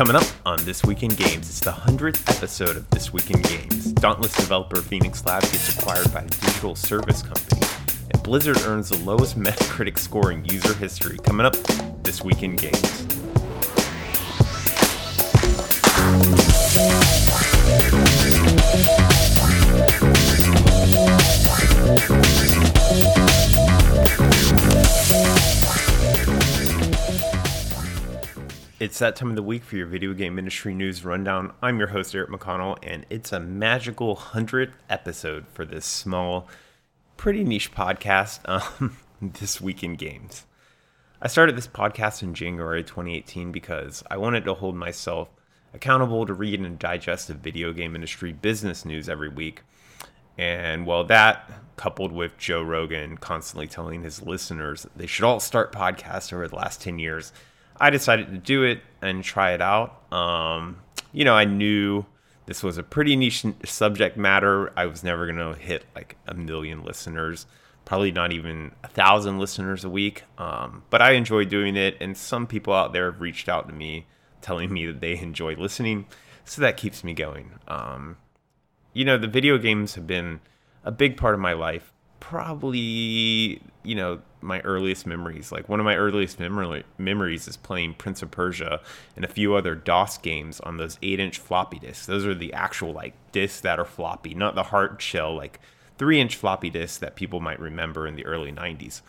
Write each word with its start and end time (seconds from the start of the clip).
Coming 0.00 0.16
up 0.16 0.24
on 0.46 0.64
This 0.64 0.82
Week 0.82 1.02
in 1.02 1.10
Games, 1.10 1.46
it's 1.50 1.60
the 1.60 1.72
100th 1.72 2.34
episode 2.34 2.74
of 2.74 2.88
This 2.88 3.12
Week 3.12 3.30
in 3.30 3.42
Games. 3.42 3.92
Dauntless 3.92 4.34
developer 4.34 4.80
Phoenix 4.80 5.22
Labs 5.26 5.52
gets 5.52 5.76
acquired 5.76 6.10
by 6.10 6.22
a 6.22 6.26
digital 6.26 6.74
service 6.74 7.20
company, 7.20 7.60
and 8.10 8.22
Blizzard 8.22 8.62
earns 8.62 8.88
the 8.88 8.96
lowest 9.04 9.38
Metacritic 9.38 9.98
score 9.98 10.32
in 10.32 10.42
user 10.46 10.72
history. 10.72 11.18
Coming 11.18 11.44
up 11.44 11.54
This 12.02 12.24
Week 12.24 12.42
in 12.42 12.56
Games. 12.56 13.19
It's 28.80 28.98
that 29.00 29.14
time 29.14 29.28
of 29.28 29.36
the 29.36 29.42
week 29.42 29.62
for 29.62 29.76
your 29.76 29.84
video 29.84 30.14
game 30.14 30.38
industry 30.38 30.72
news 30.72 31.04
rundown. 31.04 31.52
I'm 31.60 31.78
your 31.78 31.88
host, 31.88 32.14
Eric 32.14 32.30
McConnell, 32.30 32.78
and 32.82 33.04
it's 33.10 33.30
a 33.30 33.38
magical 33.38 34.16
100th 34.16 34.72
episode 34.88 35.46
for 35.52 35.66
this 35.66 35.84
small, 35.84 36.48
pretty 37.18 37.44
niche 37.44 37.74
podcast, 37.74 38.40
um, 38.46 38.96
This 39.20 39.60
Week 39.60 39.84
in 39.84 39.96
Games. 39.96 40.46
I 41.20 41.28
started 41.28 41.58
this 41.58 41.66
podcast 41.66 42.22
in 42.22 42.32
January 42.32 42.82
2018 42.82 43.52
because 43.52 44.02
I 44.10 44.16
wanted 44.16 44.46
to 44.46 44.54
hold 44.54 44.76
myself 44.76 45.28
accountable 45.74 46.24
to 46.24 46.32
read 46.32 46.58
and 46.60 46.78
digest 46.78 47.28
the 47.28 47.34
video 47.34 47.74
game 47.74 47.94
industry 47.94 48.32
business 48.32 48.86
news 48.86 49.10
every 49.10 49.28
week. 49.28 49.60
And 50.38 50.86
well, 50.86 51.04
that 51.04 51.50
coupled 51.76 52.12
with 52.12 52.38
Joe 52.38 52.62
Rogan 52.62 53.18
constantly 53.18 53.66
telling 53.66 54.04
his 54.04 54.22
listeners 54.22 54.86
they 54.96 55.06
should 55.06 55.26
all 55.26 55.38
start 55.38 55.70
podcasts 55.70 56.32
over 56.32 56.48
the 56.48 56.56
last 56.56 56.80
10 56.80 56.98
years 56.98 57.34
I 57.80 57.90
decided 57.90 58.28
to 58.28 58.38
do 58.38 58.62
it 58.62 58.80
and 59.00 59.24
try 59.24 59.52
it 59.52 59.62
out. 59.62 60.12
Um, 60.12 60.76
you 61.12 61.24
know, 61.24 61.34
I 61.34 61.44
knew 61.46 62.04
this 62.46 62.62
was 62.62 62.78
a 62.78 62.82
pretty 62.82 63.16
niche 63.16 63.44
subject 63.64 64.16
matter. 64.16 64.72
I 64.76 64.86
was 64.86 65.02
never 65.02 65.26
going 65.26 65.38
to 65.38 65.58
hit 65.58 65.84
like 65.94 66.16
a 66.26 66.34
million 66.34 66.84
listeners, 66.84 67.46
probably 67.84 68.12
not 68.12 68.32
even 68.32 68.72
a 68.84 68.88
thousand 68.88 69.38
listeners 69.38 69.84
a 69.84 69.88
week. 69.88 70.24
Um, 70.36 70.82
but 70.90 71.00
I 71.00 71.12
enjoy 71.12 71.44
doing 71.46 71.76
it, 71.76 71.96
and 72.00 72.16
some 72.16 72.46
people 72.46 72.74
out 72.74 72.92
there 72.92 73.10
have 73.10 73.20
reached 73.20 73.48
out 73.48 73.68
to 73.68 73.74
me 73.74 74.06
telling 74.42 74.72
me 74.72 74.86
that 74.86 75.00
they 75.00 75.18
enjoy 75.18 75.54
listening, 75.54 76.06
so 76.44 76.62
that 76.62 76.76
keeps 76.76 77.04
me 77.04 77.14
going. 77.14 77.52
Um, 77.68 78.16
you 78.92 79.04
know, 79.04 79.16
the 79.16 79.28
video 79.28 79.58
games 79.58 79.94
have 79.94 80.06
been 80.06 80.40
a 80.84 80.90
big 80.90 81.16
part 81.16 81.34
of 81.34 81.40
my 81.40 81.52
life 81.52 81.92
probably 82.20 83.60
you 83.82 83.94
know 83.94 84.20
my 84.42 84.60
earliest 84.60 85.06
memories 85.06 85.50
like 85.50 85.68
one 85.68 85.80
of 85.80 85.84
my 85.84 85.96
earliest 85.96 86.38
memory, 86.38 86.84
memories 86.98 87.48
is 87.48 87.56
playing 87.56 87.94
prince 87.94 88.22
of 88.22 88.30
persia 88.30 88.80
and 89.16 89.24
a 89.24 89.28
few 89.28 89.54
other 89.54 89.74
dos 89.74 90.16
games 90.18 90.60
on 90.60 90.76
those 90.76 90.98
8 91.02 91.18
inch 91.20 91.38
floppy 91.38 91.78
disks. 91.78 92.06
Those 92.06 92.26
are 92.26 92.34
the 92.34 92.52
actual 92.52 92.92
like 92.92 93.14
disks 93.32 93.60
that 93.60 93.78
are 93.78 93.84
floppy 93.84 94.34
not 94.34 94.54
the 94.54 94.64
hard 94.64 95.00
shell 95.02 95.34
like 95.34 95.60
3 95.98 96.20
inch 96.20 96.36
floppy 96.36 96.70
disks 96.70 96.98
that 96.98 97.16
people 97.16 97.40
might 97.40 97.60
remember 97.60 98.06
in 98.06 98.16
the 98.16 98.26
early 98.26 98.52
90s 98.52 99.00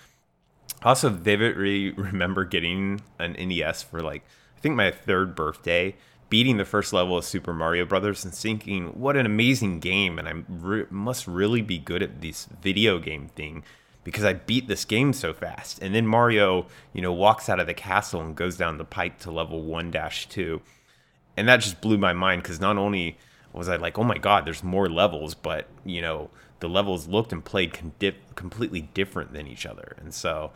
I 0.81 0.90
also 0.90 1.09
vividly 1.09 1.92
remember 1.98 2.46
getting 2.46 3.02
an 3.20 3.34
nes 3.34 3.84
for 3.84 4.02
like 4.02 4.23
i 4.58 4.59
think 4.59 4.75
my 4.75 4.92
third 4.92 5.36
birthday 5.36 5.96
beating 6.32 6.56
the 6.56 6.66
first 6.66 6.94
level 6.94 7.18
of 7.18 7.26
Super 7.26 7.54
Mario 7.54 7.84
Brothers 7.86 8.24
and 8.24 8.34
thinking, 8.34 8.88
what 9.00 9.18
an 9.18 9.26
amazing 9.26 9.82
game, 9.82 10.18
and 10.18 10.30
I 10.30 10.34
re- 10.48 10.86
must 10.90 11.28
really 11.28 11.62
be 11.62 11.78
good 11.78 12.02
at 12.02 12.22
this 12.22 12.48
video 12.62 13.00
game 13.00 13.28
thing 13.36 13.64
because 14.06 14.24
I 14.24 14.34
beat 14.34 14.70
this 14.70 14.86
game 14.86 15.12
so 15.12 15.34
fast. 15.34 15.80
And 15.82 15.94
then 15.94 16.08
Mario, 16.08 16.68
you 16.94 17.02
know, 17.02 17.12
walks 17.12 17.50
out 17.50 17.59
of 17.59 17.68
the 17.68 17.74
castle 17.74 18.22
and 18.22 18.34
goes 18.34 18.56
down 18.56 18.78
the 18.78 18.86
pike 18.86 19.20
to 19.20 19.30
level 19.30 19.62
1-2. 19.62 20.62
And 21.36 21.50
that 21.50 21.58
just 21.58 21.82
blew 21.82 21.98
my 21.98 22.14
mind 22.14 22.44
because 22.44 22.62
not 22.62 22.78
only 22.78 23.18
was 23.52 23.68
I 23.68 23.76
like, 23.76 24.00
oh 24.00 24.04
my 24.04 24.18
god, 24.18 24.46
there's 24.46 24.64
more 24.64 24.90
levels, 24.90 25.36
but, 25.36 25.68
you 25.84 26.02
know, 26.02 26.30
the 26.62 26.70
levels 26.70 27.09
looked 27.09 27.34
and 27.34 27.44
played 27.44 27.78
completely 28.36 28.81
different 28.94 29.34
than 29.34 29.47
each 29.47 29.66
other. 29.66 29.97
And 30.00 30.14
so, 30.14 30.53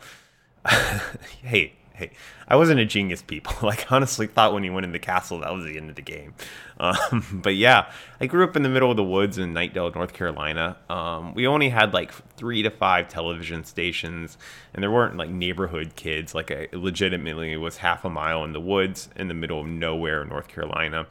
hey, 1.42 1.74
hey, 1.96 2.10
I 2.46 2.56
wasn't 2.56 2.80
a 2.80 2.84
genius, 2.84 3.22
people. 3.22 3.54
Like, 3.66 3.90
honestly, 3.90 4.28
thought 4.28 4.52
when 4.52 4.62
he 4.62 4.70
went 4.70 4.86
in 4.86 4.92
the 4.92 5.00
castle, 5.00 5.40
that 5.40 5.52
was 5.52 5.64
the 5.64 5.76
end 5.76 5.90
of 5.90 5.96
the 5.96 6.02
game. 6.02 6.34
Um, 6.78 7.40
but 7.42 7.56
yeah, 7.56 7.90
I 8.20 8.26
grew 8.26 8.44
up 8.44 8.54
in 8.54 8.62
the 8.62 8.68
middle 8.68 8.90
of 8.90 8.98
the 8.98 9.02
woods 9.02 9.38
in 9.38 9.54
Knightdale, 9.54 9.94
North 9.94 10.12
Carolina. 10.12 10.76
Um, 10.90 11.32
we 11.32 11.46
only 11.46 11.70
had 11.70 11.94
like 11.94 12.12
three 12.36 12.62
to 12.64 12.70
five 12.70 13.08
television 13.08 13.64
stations, 13.64 14.36
and 14.74 14.82
there 14.82 14.90
weren't 14.90 15.16
like 15.16 15.30
neighborhood 15.30 15.96
kids. 15.96 16.34
Like, 16.34 16.50
I 16.50 16.68
legitimately 16.74 17.56
was 17.56 17.78
half 17.78 18.04
a 18.04 18.10
mile 18.10 18.44
in 18.44 18.52
the 18.52 18.60
woods 18.60 19.08
in 19.16 19.28
the 19.28 19.34
middle 19.34 19.58
of 19.58 19.66
nowhere 19.66 20.20
in 20.20 20.28
North 20.28 20.48
Carolina. 20.48 21.06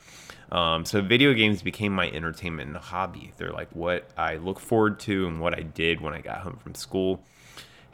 Um, 0.52 0.86
so 0.86 1.02
video 1.02 1.34
games 1.34 1.64
became 1.64 1.94
my 1.94 2.12
entertainment 2.12 2.70
and 2.70 2.78
hobby. 2.78 3.32
They're 3.38 3.52
like 3.52 3.70
what 3.72 4.08
I 4.16 4.36
look 4.36 4.60
forward 4.60 5.00
to 5.02 5.26
and 5.26 5.42
what 5.42 5.58
I 5.58 5.64
did 5.64 6.00
when 6.00 6.14
I 6.14 6.22
got 6.22 6.42
home 6.42 6.58
from 6.58 6.76
school 6.76 7.24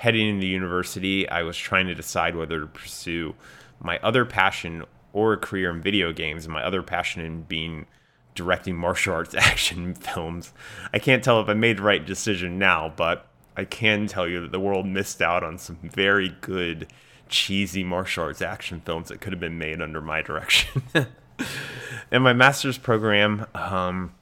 heading 0.02 0.28
into 0.28 0.48
university, 0.48 1.30
I 1.30 1.44
was 1.44 1.56
trying 1.56 1.86
to 1.86 1.94
decide 1.94 2.36
whether 2.36 2.60
to 2.60 2.66
pursue 2.66 3.36
my 3.80 4.00
other 4.00 4.26
passion 4.26 4.84
or 5.14 5.34
a 5.34 5.38
career 5.38 5.70
in 5.70 5.80
video 5.80 6.12
games, 6.12 6.44
and 6.44 6.52
my 6.52 6.64
other 6.64 6.82
passion 6.82 7.24
in 7.24 7.44
being 7.44 7.86
directing 8.34 8.76
martial 8.76 9.14
arts 9.14 9.36
action 9.38 9.94
films. 9.94 10.54
I 10.92 10.98
can't 10.98 11.24
tell 11.24 11.40
if 11.40 11.48
I 11.48 11.54
made 11.54 11.78
the 11.78 11.84
right 11.84 12.04
decision 12.04 12.58
now, 12.58 12.92
but 12.96 13.28
I 13.56 13.64
can 13.64 14.08
tell 14.08 14.28
you 14.28 14.42
that 14.42 14.52
the 14.52 14.60
world 14.60 14.88
missed 14.88 15.22
out 15.22 15.44
on 15.44 15.60
some 15.60 15.78
very 15.84 16.36
good, 16.42 16.92
cheesy 17.30 17.84
martial 17.84 18.24
arts 18.24 18.42
action 18.42 18.82
films 18.84 19.10
that 19.10 19.22
could 19.22 19.34
have 19.34 19.40
been 19.40 19.60
made 19.60 19.84
under 19.84 20.02
my 20.02 20.24
direction. 20.24 20.82
in 22.12 22.24
my 22.24 22.34
master's 22.34 22.80
program, 22.80 23.46
um, 23.54 24.16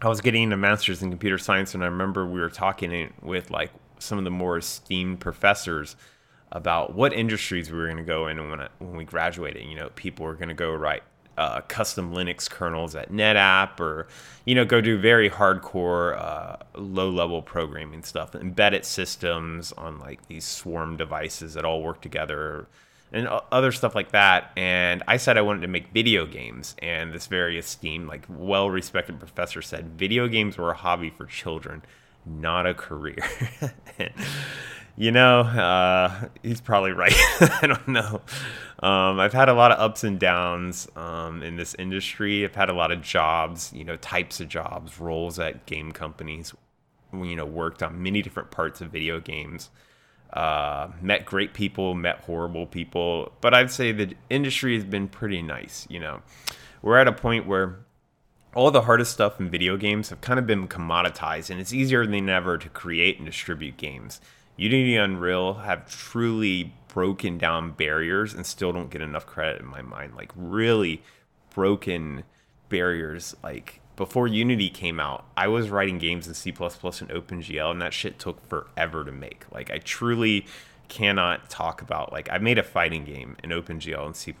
I 0.00 0.08
was 0.08 0.22
getting 0.22 0.50
a 0.50 0.56
master's 0.56 1.02
in 1.02 1.10
computer 1.10 1.36
science, 1.36 1.74
and 1.74 1.84
I 1.84 1.88
remember 1.88 2.24
we 2.24 2.40
were 2.40 2.48
talking 2.48 3.12
with 3.20 3.50
like 3.50 3.70
some 3.98 4.18
of 4.18 4.24
the 4.24 4.30
more 4.30 4.58
esteemed 4.58 5.20
professors 5.20 5.96
about 6.52 6.94
what 6.94 7.12
industries 7.12 7.70
we 7.70 7.78
were 7.78 7.86
going 7.86 7.96
to 7.96 8.02
go 8.02 8.28
in 8.28 8.50
when, 8.50 8.68
when 8.78 8.96
we 8.96 9.04
graduated. 9.04 9.64
You 9.64 9.76
know, 9.76 9.90
people 9.94 10.26
were 10.26 10.34
going 10.34 10.48
to 10.48 10.54
go 10.54 10.72
write 10.72 11.02
uh, 11.36 11.60
custom 11.62 12.14
Linux 12.14 12.48
kernels 12.48 12.94
at 12.94 13.12
NetApp 13.12 13.78
or, 13.80 14.06
you 14.44 14.54
know, 14.54 14.64
go 14.64 14.80
do 14.80 14.98
very 14.98 15.28
hardcore, 15.28 16.18
uh, 16.18 16.56
low 16.74 17.10
level 17.10 17.42
programming 17.42 18.02
stuff, 18.02 18.34
embedded 18.34 18.84
systems 18.84 19.72
on 19.72 19.98
like 19.98 20.26
these 20.28 20.44
swarm 20.44 20.96
devices 20.96 21.54
that 21.54 21.64
all 21.64 21.82
work 21.82 22.00
together 22.00 22.66
and 23.12 23.28
other 23.52 23.70
stuff 23.70 23.94
like 23.94 24.12
that. 24.12 24.50
And 24.56 25.02
I 25.06 25.16
said 25.18 25.36
I 25.36 25.42
wanted 25.42 25.60
to 25.62 25.68
make 25.68 25.88
video 25.92 26.26
games. 26.26 26.74
And 26.80 27.12
this 27.12 27.26
very 27.26 27.58
esteemed, 27.58 28.08
like 28.08 28.24
well 28.28 28.70
respected 28.70 29.18
professor 29.18 29.62
said 29.62 29.98
video 29.98 30.28
games 30.28 30.56
were 30.56 30.70
a 30.70 30.76
hobby 30.76 31.10
for 31.10 31.26
children 31.26 31.82
not 32.26 32.66
a 32.66 32.74
career. 32.74 33.18
you 34.96 35.12
know, 35.12 35.40
uh, 35.40 36.28
he's 36.42 36.60
probably 36.60 36.92
right. 36.92 37.14
I 37.40 37.66
don't 37.66 37.88
know. 37.88 38.20
Um, 38.82 39.20
I've 39.20 39.32
had 39.32 39.48
a 39.48 39.54
lot 39.54 39.72
of 39.72 39.78
ups 39.78 40.04
and 40.04 40.18
downs 40.18 40.88
um, 40.96 41.42
in 41.42 41.56
this 41.56 41.74
industry. 41.78 42.44
I've 42.44 42.54
had 42.54 42.68
a 42.68 42.74
lot 42.74 42.90
of 42.90 43.00
jobs, 43.00 43.72
you 43.74 43.84
know, 43.84 43.96
types 43.96 44.40
of 44.40 44.48
jobs, 44.48 44.98
roles 44.98 45.38
at 45.38 45.66
game 45.66 45.92
companies. 45.92 46.54
You 47.12 47.36
know, 47.36 47.46
worked 47.46 47.82
on 47.82 48.02
many 48.02 48.20
different 48.20 48.50
parts 48.50 48.80
of 48.80 48.90
video 48.90 49.20
games. 49.20 49.70
Uh, 50.32 50.88
met 51.00 51.24
great 51.24 51.54
people, 51.54 51.94
met 51.94 52.18
horrible 52.20 52.66
people, 52.66 53.32
but 53.40 53.54
I'd 53.54 53.70
say 53.70 53.92
the 53.92 54.14
industry 54.28 54.74
has 54.74 54.84
been 54.84 55.08
pretty 55.08 55.40
nice. 55.40 55.86
You 55.88 56.00
know, 56.00 56.20
we're 56.82 56.98
at 56.98 57.06
a 57.06 57.12
point 57.12 57.46
where 57.46 57.85
all 58.56 58.70
the 58.70 58.82
hardest 58.82 59.12
stuff 59.12 59.38
in 59.38 59.50
video 59.50 59.76
games 59.76 60.08
have 60.08 60.22
kind 60.22 60.38
of 60.38 60.46
been 60.46 60.66
commoditized, 60.66 61.50
and 61.50 61.60
it's 61.60 61.74
easier 61.74 62.06
than 62.06 62.28
ever 62.30 62.56
to 62.56 62.70
create 62.70 63.18
and 63.18 63.26
distribute 63.26 63.76
games. 63.76 64.18
Unity 64.56 64.96
and 64.96 65.12
Unreal 65.12 65.54
have 65.54 65.86
truly 65.90 66.72
broken 66.88 67.36
down 67.36 67.72
barriers 67.72 68.32
and 68.32 68.46
still 68.46 68.72
don't 68.72 68.88
get 68.88 69.02
enough 69.02 69.26
credit 69.26 69.60
in 69.60 69.66
my 69.66 69.82
mind. 69.82 70.16
Like, 70.16 70.32
really 70.34 71.02
broken 71.54 72.24
barriers. 72.70 73.36
Like, 73.44 73.82
before 73.94 74.26
Unity 74.26 74.70
came 74.70 74.98
out, 74.98 75.26
I 75.36 75.48
was 75.48 75.68
writing 75.68 75.98
games 75.98 76.26
in 76.26 76.32
C 76.32 76.48
and 76.48 76.58
OpenGL, 76.58 77.70
and 77.70 77.82
that 77.82 77.92
shit 77.92 78.18
took 78.18 78.42
forever 78.48 79.04
to 79.04 79.12
make. 79.12 79.44
Like, 79.52 79.70
I 79.70 79.78
truly 79.78 80.46
cannot 80.88 81.50
talk 81.50 81.82
about, 81.82 82.10
like, 82.10 82.32
I 82.32 82.38
made 82.38 82.56
a 82.56 82.62
fighting 82.62 83.04
game 83.04 83.36
in 83.44 83.50
OpenGL 83.50 84.06
and 84.06 84.16
C 84.16 84.32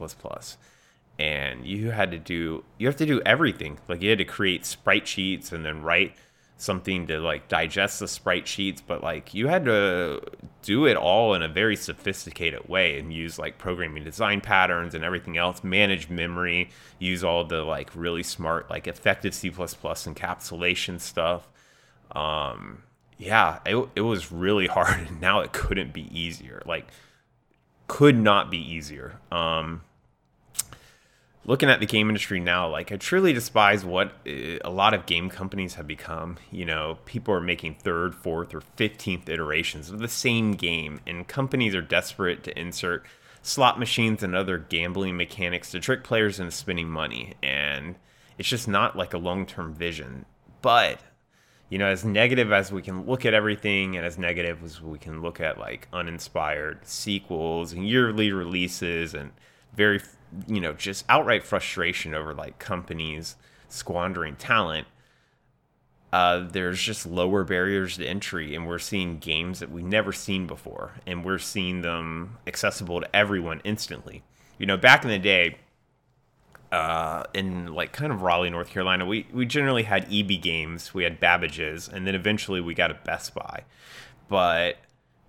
and 1.18 1.66
you 1.66 1.90
had 1.90 2.10
to 2.10 2.18
do 2.18 2.64
you 2.78 2.86
have 2.86 2.96
to 2.96 3.06
do 3.06 3.20
everything. 3.24 3.78
Like 3.88 4.02
you 4.02 4.10
had 4.10 4.18
to 4.18 4.24
create 4.24 4.66
sprite 4.66 5.08
sheets 5.08 5.52
and 5.52 5.64
then 5.64 5.82
write 5.82 6.14
something 6.58 7.06
to 7.06 7.20
like 7.20 7.48
digest 7.48 8.00
the 8.00 8.08
sprite 8.08 8.48
sheets 8.48 8.80
but 8.80 9.02
like 9.02 9.34
you 9.34 9.46
had 9.46 9.66
to 9.66 10.20
do 10.62 10.86
it 10.86 10.96
all 10.96 11.34
in 11.34 11.42
a 11.42 11.48
very 11.48 11.76
sophisticated 11.76 12.66
way 12.66 12.98
and 12.98 13.12
use 13.12 13.38
like 13.38 13.58
programming 13.58 14.02
design 14.02 14.40
patterns 14.40 14.94
and 14.94 15.04
everything 15.04 15.36
else 15.36 15.62
manage 15.62 16.08
memory 16.08 16.70
use 16.98 17.22
all 17.22 17.44
the 17.44 17.62
like 17.62 17.90
really 17.94 18.22
smart 18.22 18.70
like 18.70 18.86
effective 18.86 19.34
c++ 19.34 19.50
encapsulation 19.50 20.98
stuff. 20.98 21.46
Um 22.12 22.82
yeah 23.18 23.58
it, 23.66 23.88
it 23.94 24.00
was 24.00 24.32
really 24.32 24.66
hard 24.76 25.08
and 25.08 25.20
now 25.20 25.40
it 25.40 25.52
couldn't 25.52 25.92
be 25.92 26.08
easier. 26.18 26.62
Like 26.64 26.86
could 27.86 28.16
not 28.16 28.50
be 28.50 28.58
easier. 28.58 29.20
Um 29.30 29.82
looking 31.46 31.70
at 31.70 31.78
the 31.78 31.86
game 31.86 32.08
industry 32.08 32.40
now, 32.40 32.68
like 32.68 32.90
I 32.92 32.96
truly 32.96 33.32
despise 33.32 33.84
what 33.84 34.12
uh, 34.26 34.58
a 34.64 34.70
lot 34.70 34.92
of 34.92 35.06
game 35.06 35.30
companies 35.30 35.74
have 35.74 35.86
become. 35.86 36.36
You 36.50 36.66
know, 36.66 36.98
people 37.06 37.32
are 37.32 37.40
making 37.40 37.76
third, 37.76 38.14
fourth, 38.14 38.52
or 38.54 38.60
fifteenth 38.60 39.28
iterations 39.28 39.88
of 39.88 40.00
the 40.00 40.08
same 40.08 40.52
game, 40.52 41.00
and 41.06 41.26
companies 41.26 41.74
are 41.74 41.82
desperate 41.82 42.44
to 42.44 42.58
insert 42.58 43.06
slot 43.42 43.78
machines 43.78 44.22
and 44.22 44.34
other 44.34 44.58
gambling 44.58 45.16
mechanics 45.16 45.70
to 45.70 45.80
trick 45.80 46.02
players 46.02 46.40
into 46.40 46.50
spending 46.50 46.88
money. 46.88 47.34
And 47.42 47.94
it's 48.38 48.48
just 48.48 48.66
not 48.66 48.96
like 48.96 49.14
a 49.14 49.18
long 49.18 49.46
term 49.46 49.72
vision. 49.72 50.26
But 50.60 51.00
you 51.70 51.78
know, 51.78 51.86
as 51.86 52.04
negative 52.04 52.52
as 52.52 52.70
we 52.70 52.82
can 52.82 53.06
look 53.06 53.24
at 53.24 53.34
everything, 53.34 53.96
and 53.96 54.04
as 54.04 54.18
negative 54.18 54.64
as 54.64 54.82
we 54.82 54.98
can 54.98 55.22
look 55.22 55.40
at 55.40 55.58
like 55.58 55.88
uninspired 55.92 56.86
sequels 56.86 57.72
and 57.72 57.88
yearly 57.88 58.32
releases 58.32 59.14
and 59.14 59.30
very 59.76 60.00
you 60.46 60.60
know 60.60 60.72
just 60.72 61.04
outright 61.08 61.42
frustration 61.42 62.14
over 62.14 62.34
like 62.34 62.58
companies 62.58 63.36
squandering 63.68 64.36
talent 64.36 64.86
uh, 66.12 66.46
there's 66.52 66.80
just 66.80 67.04
lower 67.04 67.44
barriers 67.44 67.96
to 67.96 68.06
entry 68.06 68.54
and 68.54 68.66
we're 68.66 68.78
seeing 68.78 69.18
games 69.18 69.58
that 69.58 69.70
we've 69.70 69.84
never 69.84 70.12
seen 70.12 70.46
before 70.46 70.92
and 71.06 71.24
we're 71.24 71.38
seeing 71.38 71.82
them 71.82 72.38
accessible 72.46 73.00
to 73.00 73.16
everyone 73.16 73.60
instantly 73.64 74.22
you 74.58 74.66
know 74.66 74.76
back 74.76 75.04
in 75.04 75.10
the 75.10 75.18
day 75.18 75.56
uh, 76.72 77.24
in 77.32 77.72
like 77.72 77.92
kind 77.92 78.12
of 78.12 78.22
Raleigh, 78.22 78.50
North 78.50 78.70
Carolina, 78.70 79.06
we, 79.06 79.26
we 79.32 79.46
generally 79.46 79.84
had 79.84 80.12
EB 80.12 80.40
games, 80.42 80.92
we 80.92 81.04
had 81.04 81.20
Babbage's, 81.20 81.88
and 81.88 82.06
then 82.06 82.14
eventually 82.14 82.60
we 82.60 82.74
got 82.74 82.90
a 82.90 82.94
Best 82.94 83.34
Buy. 83.34 83.62
But 84.28 84.76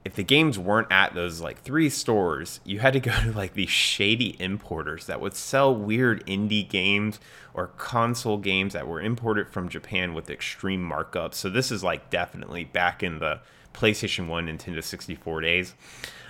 if 0.08 0.16
the 0.16 0.24
games 0.24 0.58
weren't 0.58 0.88
at 0.90 1.14
those 1.16 1.42
like 1.42 1.62
three 1.62 1.90
stores, 1.90 2.62
you 2.64 2.80
had 2.80 2.94
to 2.94 3.00
go 3.02 3.12
to 3.24 3.34
like 3.34 3.56
these 3.56 3.70
shady 3.70 4.38
importers 4.40 5.06
that 5.08 5.20
would 5.20 5.36
sell 5.36 5.76
weird 5.76 6.26
indie 6.26 6.68
games 6.68 7.20
or 7.54 7.68
console 7.78 8.38
games 8.38 8.72
that 8.72 8.88
were 8.88 9.02
imported 9.02 9.50
from 9.50 9.68
Japan 9.68 10.14
with 10.14 10.30
extreme 10.30 10.82
markups. 10.90 11.34
So 11.34 11.50
this 11.50 11.74
is 11.74 11.84
like 11.84 12.10
definitely 12.10 12.64
back 12.64 13.04
in 13.04 13.20
the 13.20 13.42
PlayStation 13.74 14.28
1, 14.28 14.48
Nintendo 14.48 14.82
64 14.82 15.42
days. 15.42 15.76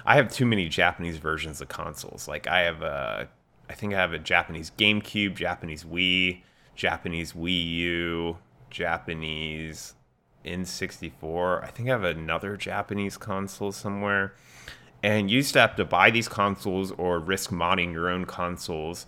I 0.08 0.16
have 0.16 0.34
too 0.34 0.48
many 0.48 0.68
Japanese 0.70 1.18
versions 1.18 1.62
of 1.62 1.68
consoles. 1.68 2.28
Like 2.28 2.48
I 2.48 2.62
have 2.62 2.82
a 2.82 3.30
I 3.70 3.74
think 3.74 3.94
I 3.94 3.98
have 3.98 4.14
a 4.14 4.18
Japanese 4.18 4.72
GameCube, 4.76 5.36
Japanese 5.36 5.84
Wii, 5.84 6.42
Japanese 6.76 7.34
Wii 7.34 7.74
U, 7.76 8.38
Japanese 8.72 9.94
N64. 10.48 11.64
I 11.64 11.68
think 11.68 11.90
I 11.90 11.92
have 11.92 12.04
another 12.04 12.58
Japanese 12.58 13.18
console 13.18 13.72
somewhere. 13.72 14.34
And 15.04 15.30
you 15.30 15.38
used 15.38 15.54
to 15.54 15.62
have 15.62 15.76
to 15.76 15.86
buy 15.86 16.10
these 16.10 16.28
consoles 16.28 16.92
or 16.92 17.20
risk 17.20 17.52
modding 17.52 17.94
your 17.94 18.10
own 18.10 18.26
consoles 18.26 19.06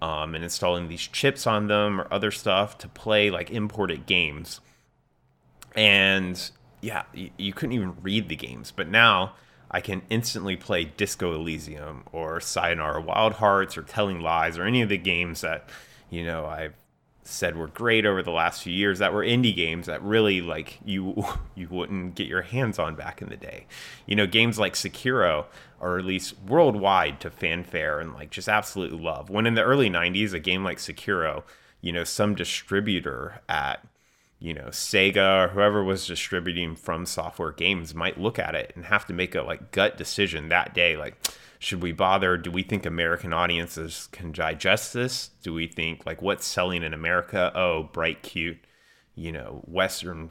um, 0.00 0.34
and 0.34 0.44
installing 0.44 0.88
these 0.88 1.00
chips 1.00 1.46
on 1.46 1.66
them 1.66 2.00
or 2.00 2.06
other 2.12 2.30
stuff 2.30 2.78
to 2.78 2.88
play 2.88 3.30
like 3.30 3.50
imported 3.50 4.06
games. 4.06 4.60
And 5.74 6.50
yeah, 6.80 7.04
you, 7.12 7.30
you 7.36 7.52
couldn't 7.52 7.74
even 7.74 7.96
read 8.02 8.28
the 8.28 8.36
games. 8.36 8.72
But 8.74 8.88
now 8.88 9.34
I 9.70 9.80
can 9.80 10.02
instantly 10.10 10.56
play 10.56 10.84
Disco 10.84 11.34
Elysium 11.34 12.04
or 12.12 12.40
Sayonara 12.40 13.00
Wild 13.00 13.34
Hearts 13.34 13.78
or 13.78 13.82
Telling 13.82 14.20
Lies 14.20 14.58
or 14.58 14.64
any 14.64 14.82
of 14.82 14.88
the 14.88 14.98
games 14.98 15.40
that, 15.40 15.68
you 16.10 16.24
know, 16.24 16.46
I've 16.46 16.74
said 17.24 17.56
were 17.56 17.68
great 17.68 18.04
over 18.04 18.22
the 18.22 18.30
last 18.30 18.62
few 18.62 18.72
years 18.72 18.98
that 18.98 19.12
were 19.12 19.24
indie 19.24 19.54
games 19.54 19.86
that 19.86 20.02
really 20.02 20.40
like 20.40 20.78
you 20.84 21.24
you 21.54 21.68
wouldn't 21.70 22.14
get 22.14 22.26
your 22.26 22.42
hands 22.42 22.78
on 22.78 22.94
back 22.94 23.22
in 23.22 23.28
the 23.28 23.36
day. 23.36 23.66
You 24.06 24.16
know, 24.16 24.26
games 24.26 24.58
like 24.58 24.74
Sekiro 24.74 25.46
are 25.80 25.92
released 25.92 26.34
worldwide 26.46 27.20
to 27.20 27.30
fanfare 27.30 28.00
and 28.00 28.14
like 28.14 28.30
just 28.30 28.48
absolute 28.48 28.92
love. 28.92 29.30
When 29.30 29.46
in 29.46 29.54
the 29.54 29.62
early 29.62 29.90
90s 29.90 30.32
a 30.32 30.38
game 30.38 30.64
like 30.64 30.78
Sekiro, 30.78 31.44
you 31.80 31.92
know, 31.92 32.04
some 32.04 32.34
distributor 32.34 33.40
at 33.48 33.84
you 34.38 34.52
know 34.52 34.66
Sega 34.66 35.46
or 35.46 35.48
whoever 35.48 35.84
was 35.84 36.06
distributing 36.06 36.74
FromSoftware 36.74 37.56
games 37.56 37.94
might 37.94 38.20
look 38.20 38.38
at 38.38 38.56
it 38.56 38.72
and 38.74 38.86
have 38.86 39.06
to 39.06 39.12
make 39.12 39.34
a 39.34 39.42
like 39.42 39.70
gut 39.70 39.96
decision 39.96 40.48
that 40.48 40.74
day 40.74 40.96
like 40.96 41.16
should 41.62 41.82
we 41.82 41.92
bother? 41.92 42.36
Do 42.36 42.50
we 42.50 42.62
think 42.62 42.86
american 42.86 43.32
audiences 43.32 44.08
can 44.12 44.32
digest 44.32 44.92
this? 44.92 45.30
Do 45.42 45.54
we 45.54 45.66
think 45.66 46.04
like 46.06 46.22
what's 46.22 46.46
selling 46.46 46.82
in 46.82 46.94
america? 46.94 47.52
Oh 47.54 47.84
bright 47.84 48.22
cute 48.22 48.58
you 49.14 49.32
know 49.32 49.62
western 49.66 50.30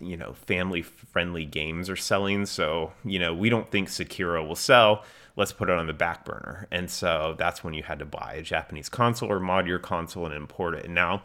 you 0.00 0.16
know 0.16 0.32
family 0.32 0.82
friendly 0.82 1.44
games 1.44 1.90
are 1.90 1.96
selling 1.96 2.46
so 2.46 2.92
you 3.04 3.18
know 3.18 3.34
we 3.34 3.48
don't 3.50 3.70
think 3.70 3.88
sekiro 3.88 4.46
will 4.46 4.56
sell. 4.56 5.04
Let's 5.34 5.52
put 5.52 5.70
it 5.70 5.78
on 5.78 5.86
the 5.86 5.94
back 5.94 6.26
burner. 6.26 6.68
And 6.70 6.90
so 6.90 7.34
that's 7.38 7.64
when 7.64 7.72
you 7.72 7.82
had 7.82 8.00
to 8.00 8.04
buy 8.04 8.34
a 8.36 8.42
japanese 8.42 8.88
console 8.88 9.32
or 9.32 9.40
mod 9.40 9.66
your 9.66 9.78
console 9.78 10.26
and 10.26 10.34
import 10.34 10.74
it. 10.74 10.84
And 10.84 10.94
now 10.94 11.22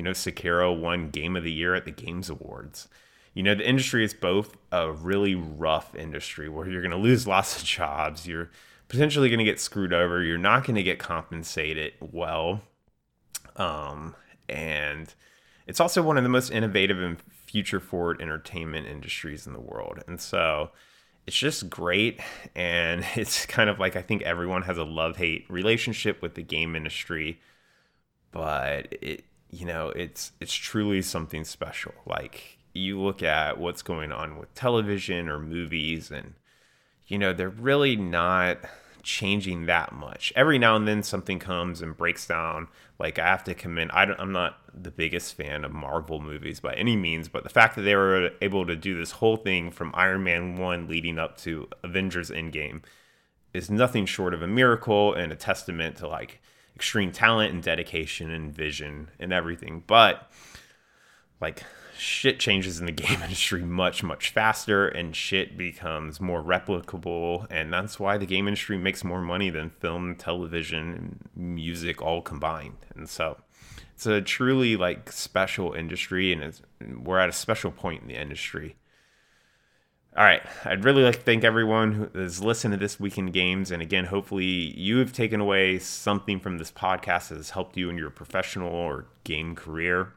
you 0.00 0.04
know, 0.04 0.12
Sekiro 0.12 0.74
won 0.78 1.10
Game 1.10 1.36
of 1.36 1.44
the 1.44 1.52
Year 1.52 1.74
at 1.74 1.84
the 1.84 1.90
Games 1.90 2.30
Awards. 2.30 2.88
You 3.34 3.42
know, 3.42 3.54
the 3.54 3.68
industry 3.68 4.04
is 4.04 4.12
both 4.12 4.56
a 4.72 4.90
really 4.90 5.34
rough 5.34 5.94
industry 5.94 6.48
where 6.48 6.68
you're 6.68 6.82
going 6.82 6.90
to 6.90 6.96
lose 6.96 7.26
lots 7.26 7.56
of 7.56 7.64
jobs. 7.64 8.26
You're 8.26 8.50
potentially 8.88 9.28
going 9.28 9.38
to 9.38 9.44
get 9.44 9.60
screwed 9.60 9.92
over. 9.92 10.22
You're 10.22 10.38
not 10.38 10.64
going 10.64 10.76
to 10.76 10.82
get 10.82 10.98
compensated 10.98 11.92
well. 12.00 12.62
Um, 13.56 14.16
and 14.48 15.14
it's 15.66 15.80
also 15.80 16.02
one 16.02 16.16
of 16.16 16.24
the 16.24 16.28
most 16.28 16.50
innovative 16.50 17.00
and 17.00 17.20
future 17.20 17.80
forward 17.80 18.20
entertainment 18.20 18.86
industries 18.86 19.46
in 19.46 19.52
the 19.52 19.60
world. 19.60 20.02
And 20.08 20.20
so 20.20 20.70
it's 21.26 21.36
just 21.36 21.70
great. 21.70 22.20
And 22.56 23.04
it's 23.14 23.46
kind 23.46 23.70
of 23.70 23.78
like 23.78 23.96
I 23.96 24.02
think 24.02 24.22
everyone 24.22 24.62
has 24.62 24.78
a 24.78 24.84
love 24.84 25.16
hate 25.16 25.46
relationship 25.48 26.20
with 26.22 26.34
the 26.34 26.42
game 26.42 26.74
industry. 26.74 27.40
But 28.32 28.92
it, 29.00 29.24
you 29.50 29.66
know, 29.66 29.90
it's 29.90 30.32
it's 30.40 30.54
truly 30.54 31.02
something 31.02 31.44
special. 31.44 31.92
Like 32.06 32.58
you 32.72 33.00
look 33.00 33.22
at 33.22 33.58
what's 33.58 33.82
going 33.82 34.12
on 34.12 34.38
with 34.38 34.54
television 34.54 35.28
or 35.28 35.38
movies 35.38 36.10
and 36.10 36.34
you 37.06 37.18
know, 37.18 37.32
they're 37.32 37.48
really 37.48 37.96
not 37.96 38.58
changing 39.02 39.66
that 39.66 39.92
much. 39.92 40.32
Every 40.36 40.58
now 40.58 40.76
and 40.76 40.86
then 40.86 41.02
something 41.02 41.38
comes 41.38 41.82
and 41.82 41.96
breaks 41.96 42.26
down. 42.26 42.68
Like 42.98 43.18
I 43.18 43.26
have 43.26 43.44
to 43.44 43.54
commend 43.54 43.90
I 43.92 44.04
am 44.18 44.32
not 44.32 44.58
the 44.72 44.90
biggest 44.90 45.34
fan 45.34 45.64
of 45.64 45.72
Marvel 45.72 46.20
movies 46.20 46.60
by 46.60 46.74
any 46.74 46.96
means, 46.96 47.28
but 47.28 47.42
the 47.42 47.48
fact 47.48 47.76
that 47.76 47.82
they 47.82 47.96
were 47.96 48.30
able 48.40 48.66
to 48.66 48.76
do 48.76 48.96
this 48.96 49.12
whole 49.12 49.36
thing 49.36 49.70
from 49.70 49.90
Iron 49.94 50.22
Man 50.22 50.56
1 50.56 50.86
leading 50.86 51.18
up 51.18 51.36
to 51.38 51.68
Avengers 51.82 52.30
Endgame 52.30 52.82
is 53.52 53.70
nothing 53.70 54.06
short 54.06 54.32
of 54.32 54.42
a 54.42 54.46
miracle 54.46 55.12
and 55.14 55.32
a 55.32 55.36
testament 55.36 55.96
to 55.96 56.06
like 56.06 56.40
extreme 56.76 57.10
talent 57.10 57.52
and 57.52 57.62
dedication 57.62 58.30
and 58.30 58.54
vision 58.54 59.10
and 59.18 59.32
everything. 59.32 59.82
But 59.86 60.30
like 61.40 61.64
shit 62.00 62.40
changes 62.40 62.80
in 62.80 62.86
the 62.86 62.92
game 63.06 63.22
industry 63.22 63.62
much 63.62 64.02
much 64.02 64.30
faster 64.30 64.88
and 64.88 65.14
shit 65.14 65.56
becomes 65.56 66.20
more 66.20 66.42
replicable 66.42 67.46
and 67.50 67.72
that's 67.72 68.00
why 68.00 68.16
the 68.16 68.26
game 68.26 68.48
industry 68.48 68.78
makes 68.78 69.04
more 69.04 69.20
money 69.20 69.50
than 69.50 69.70
film 69.70 70.14
television 70.16 71.28
music 71.36 72.00
all 72.00 72.22
combined 72.22 72.78
and 72.94 73.08
so 73.08 73.36
it's 73.94 74.06
a 74.06 74.20
truly 74.20 74.76
like 74.76 75.12
special 75.12 75.72
industry 75.74 76.32
and 76.32 76.60
we're 77.04 77.18
at 77.18 77.28
a 77.28 77.32
special 77.32 77.70
point 77.70 78.02
in 78.02 78.08
the 78.08 78.20
industry 78.20 78.76
all 80.16 80.24
right. 80.24 80.42
I'd 80.64 80.84
really 80.84 81.04
like 81.04 81.14
to 81.14 81.20
thank 81.20 81.44
everyone 81.44 81.92
who 81.92 82.18
has 82.18 82.42
listened 82.42 82.72
to 82.72 82.78
This 82.78 82.98
Week 82.98 83.16
in 83.16 83.26
Games. 83.26 83.70
And 83.70 83.80
again, 83.80 84.06
hopefully 84.06 84.44
you 84.44 84.96
have 84.98 85.12
taken 85.12 85.40
away 85.40 85.78
something 85.78 86.40
from 86.40 86.58
this 86.58 86.72
podcast 86.72 87.28
that 87.28 87.36
has 87.36 87.50
helped 87.50 87.76
you 87.76 87.88
in 87.88 87.96
your 87.96 88.10
professional 88.10 88.70
or 88.70 89.06
game 89.22 89.54
career. 89.54 90.14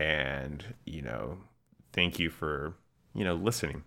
And, 0.00 0.64
you 0.86 1.02
know, 1.02 1.36
thank 1.92 2.18
you 2.18 2.30
for, 2.30 2.74
you 3.14 3.22
know, 3.22 3.34
listening. 3.34 3.84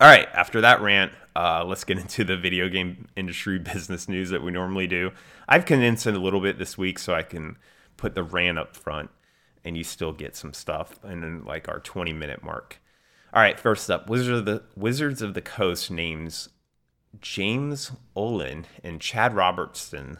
All 0.00 0.08
right. 0.08 0.26
After 0.32 0.62
that 0.62 0.80
rant, 0.80 1.12
uh, 1.36 1.62
let's 1.66 1.84
get 1.84 1.98
into 1.98 2.24
the 2.24 2.38
video 2.38 2.70
game 2.70 3.06
industry 3.16 3.58
business 3.72 4.08
news 4.08 4.30
that 4.30 4.42
we 4.42 4.50
normally 4.50 4.86
do. 4.86 5.12
I've 5.46 5.66
condensed 5.66 6.06
it 6.06 6.14
a 6.14 6.18
little 6.18 6.40
bit 6.40 6.58
this 6.58 6.78
week 6.78 6.98
so 6.98 7.14
I 7.14 7.22
can 7.22 7.58
put 7.98 8.14
the 8.14 8.22
rant 8.22 8.58
up 8.58 8.74
front 8.74 9.10
and 9.62 9.76
you 9.76 9.84
still 9.84 10.12
get 10.12 10.36
some 10.36 10.54
stuff 10.54 10.98
and 11.02 11.22
then 11.22 11.44
like 11.44 11.68
our 11.68 11.80
20 11.80 12.14
minute 12.14 12.42
mark. 12.42 12.80
All 13.34 13.42
right, 13.42 13.60
first 13.60 13.90
up, 13.90 14.08
Wizards 14.08 14.38
of 14.38 14.44
the 14.46 14.62
Wizards 14.74 15.20
of 15.20 15.34
the 15.34 15.42
Coast 15.42 15.90
names 15.90 16.48
James 17.20 17.92
Ohlen 18.16 18.64
and 18.82 19.00
Chad 19.02 19.34
Robertson 19.34 20.18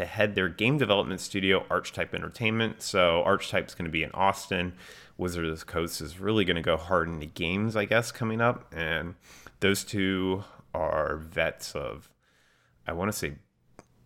to 0.00 0.06
head 0.06 0.34
their 0.34 0.48
game 0.48 0.78
development 0.78 1.20
studio, 1.20 1.64
Archetype 1.70 2.14
Entertainment. 2.14 2.82
So 2.82 3.22
Archetype's 3.22 3.74
going 3.74 3.84
to 3.84 3.90
be 3.90 4.02
in 4.02 4.10
Austin. 4.12 4.72
Wizards 5.16 5.48
of 5.48 5.58
the 5.60 5.64
Coast 5.64 6.00
is 6.00 6.18
really 6.18 6.44
going 6.44 6.56
to 6.56 6.62
go 6.62 6.76
hard 6.76 7.08
into 7.08 7.26
games, 7.26 7.76
I 7.76 7.84
guess, 7.84 8.10
coming 8.10 8.40
up. 8.40 8.72
And 8.74 9.14
those 9.60 9.84
two 9.84 10.44
are 10.74 11.16
vets 11.16 11.74
of, 11.74 12.10
I 12.86 12.92
want 12.92 13.12
to 13.12 13.16
say, 13.16 13.34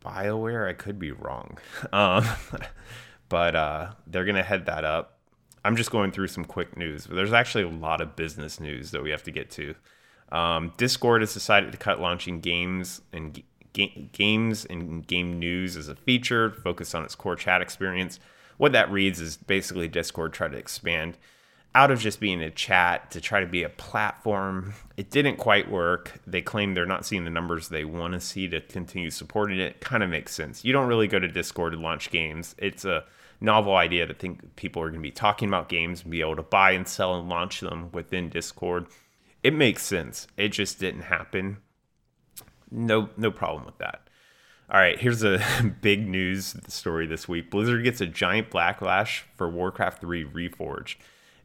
BioWare. 0.04 0.68
I 0.68 0.72
could 0.72 0.98
be 0.98 1.12
wrong. 1.12 1.58
Um, 1.92 2.24
but 3.28 3.56
uh, 3.56 3.92
they're 4.06 4.24
going 4.24 4.36
to 4.36 4.42
head 4.42 4.66
that 4.66 4.84
up. 4.84 5.18
I'm 5.64 5.76
just 5.76 5.90
going 5.90 6.12
through 6.12 6.28
some 6.28 6.44
quick 6.44 6.76
news. 6.76 7.04
There's 7.04 7.32
actually 7.32 7.64
a 7.64 7.68
lot 7.68 8.00
of 8.00 8.16
business 8.16 8.60
news 8.60 8.90
that 8.90 9.02
we 9.02 9.10
have 9.10 9.22
to 9.22 9.30
get 9.30 9.50
to. 9.52 9.74
Um, 10.30 10.72
Discord 10.76 11.22
has 11.22 11.32
decided 11.32 11.72
to 11.72 11.78
cut 11.78 12.00
launching 12.00 12.40
games 12.40 13.00
and 13.12 13.42
ga- 13.74 14.08
games 14.12 14.64
and 14.64 15.06
game 15.06 15.38
news 15.38 15.76
as 15.76 15.88
a 15.88 15.94
feature, 15.94 16.50
focus 16.50 16.94
on 16.94 17.04
its 17.04 17.14
core 17.14 17.36
chat 17.36 17.60
experience. 17.60 18.18
What 18.56 18.72
that 18.72 18.90
reads 18.90 19.20
is 19.20 19.36
basically 19.36 19.88
Discord 19.88 20.32
tried 20.32 20.52
to 20.52 20.58
expand 20.58 21.18
out 21.74 21.90
of 21.90 21.98
just 21.98 22.20
being 22.20 22.40
a 22.40 22.50
chat 22.50 23.10
to 23.10 23.20
try 23.20 23.40
to 23.40 23.46
be 23.46 23.64
a 23.64 23.68
platform. 23.68 24.74
It 24.96 25.10
didn't 25.10 25.36
quite 25.36 25.70
work. 25.70 26.20
They 26.26 26.40
claim 26.40 26.72
they're 26.72 26.86
not 26.86 27.04
seeing 27.04 27.24
the 27.24 27.30
numbers 27.30 27.68
they 27.68 27.84
want 27.84 28.14
to 28.14 28.20
see 28.20 28.46
to 28.48 28.60
continue 28.60 29.10
supporting 29.10 29.58
it. 29.58 29.80
Kind 29.80 30.04
of 30.04 30.10
makes 30.10 30.32
sense. 30.32 30.64
You 30.64 30.72
don't 30.72 30.86
really 30.86 31.08
go 31.08 31.18
to 31.18 31.26
Discord 31.26 31.72
to 31.72 31.78
launch 31.78 32.10
games. 32.10 32.54
It's 32.58 32.84
a 32.84 33.04
novel 33.40 33.74
idea 33.74 34.06
to 34.06 34.14
think 34.14 34.54
people 34.54 34.82
are 34.82 34.88
going 34.88 35.00
to 35.00 35.02
be 35.02 35.10
talking 35.10 35.48
about 35.48 35.68
games 35.68 36.02
and 36.02 36.12
be 36.12 36.20
able 36.20 36.36
to 36.36 36.42
buy 36.42 36.70
and 36.70 36.86
sell 36.86 37.18
and 37.18 37.28
launch 37.28 37.60
them 37.60 37.90
within 37.90 38.28
Discord. 38.28 38.86
It 39.42 39.52
makes 39.52 39.82
sense. 39.82 40.28
It 40.36 40.50
just 40.50 40.78
didn't 40.78 41.02
happen. 41.02 41.58
No 42.70 43.10
no 43.16 43.30
problem 43.30 43.64
with 43.64 43.78
that. 43.78 44.08
All 44.70 44.80
right, 44.80 44.98
here's 44.98 45.22
a 45.22 45.40
big 45.82 46.08
news 46.08 46.56
story 46.68 47.06
this 47.06 47.28
week. 47.28 47.50
Blizzard 47.50 47.84
gets 47.84 48.00
a 48.00 48.06
giant 48.06 48.50
backlash 48.50 49.22
for 49.36 49.48
Warcraft 49.48 50.00
3 50.00 50.24
Reforged 50.24 50.96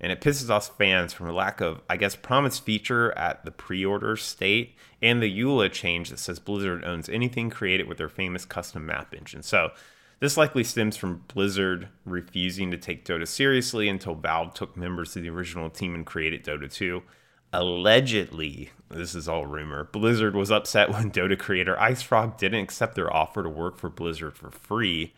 and 0.02 0.12
it 0.12 0.22
pisses 0.22 0.50
off 0.50 0.78
fans 0.78 1.12
from 1.12 1.28
a 1.28 1.34
lack 1.34 1.60
of, 1.60 1.82
I 1.90 1.98
guess, 1.98 2.16
promised 2.16 2.64
feature 2.64 3.12
at 3.18 3.44
the 3.44 3.52
pre-order 3.52 4.16
state 4.16 4.76
and 5.02 5.22
the 5.22 5.40
EULA 5.40 5.72
change 5.72 6.10
that 6.10 6.20
says 6.20 6.40
Blizzard 6.40 6.86
owns 6.86 7.10
anything 7.10 7.50
created 7.50 7.88
with 7.88 7.98
their 7.98 8.10
famous 8.10 8.46
custom 8.46 8.86
map 8.86 9.14
engine. 9.14 9.44
So 9.44 9.72
this 10.20 10.38
likely 10.38 10.64
stems 10.64 10.96
from 10.96 11.24
Blizzard 11.28 11.90
refusing 12.06 12.72
to 12.72 12.78
take 12.78 13.06
Dota 13.06 13.28
seriously 13.28 13.90
until 13.90 14.16
Valve 14.16 14.54
took 14.54 14.78
members 14.78 15.16
of 15.16 15.24
the 15.24 15.30
original 15.30 15.70
team 15.70 15.96
and 15.96 16.06
created 16.06 16.46
Dota 16.46 16.72
2. 16.72 17.02
Allegedly, 17.52 18.72
this 18.90 19.16
is 19.16 19.28
all 19.28 19.46
rumor, 19.46 19.84
Blizzard 19.84 20.36
was 20.36 20.52
upset 20.52 20.90
when 20.92 21.12
Dota 21.12 21.38
creator 21.38 21.76
IceFrog 21.76 22.38
didn't 22.38 22.64
accept 22.64 22.96
their 22.96 23.14
offer 23.14 23.44
to 23.44 23.50
work 23.50 23.78
for 23.78 23.90
Blizzard 23.90 24.36
for 24.36 24.52
free 24.52 25.14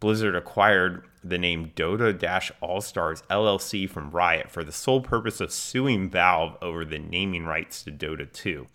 Blizzard 0.00 0.36
acquired 0.36 1.04
the 1.24 1.38
name 1.38 1.72
Dota 1.74 2.52
All 2.60 2.80
Stars 2.80 3.22
LLC 3.30 3.88
from 3.88 4.10
Riot 4.10 4.50
for 4.50 4.62
the 4.62 4.72
sole 4.72 5.00
purpose 5.00 5.40
of 5.40 5.52
suing 5.52 6.08
Valve 6.08 6.56
over 6.62 6.84
the 6.84 6.98
naming 6.98 7.44
rights 7.44 7.82
to 7.82 7.90
Dota 7.90 8.30
2. 8.30 8.66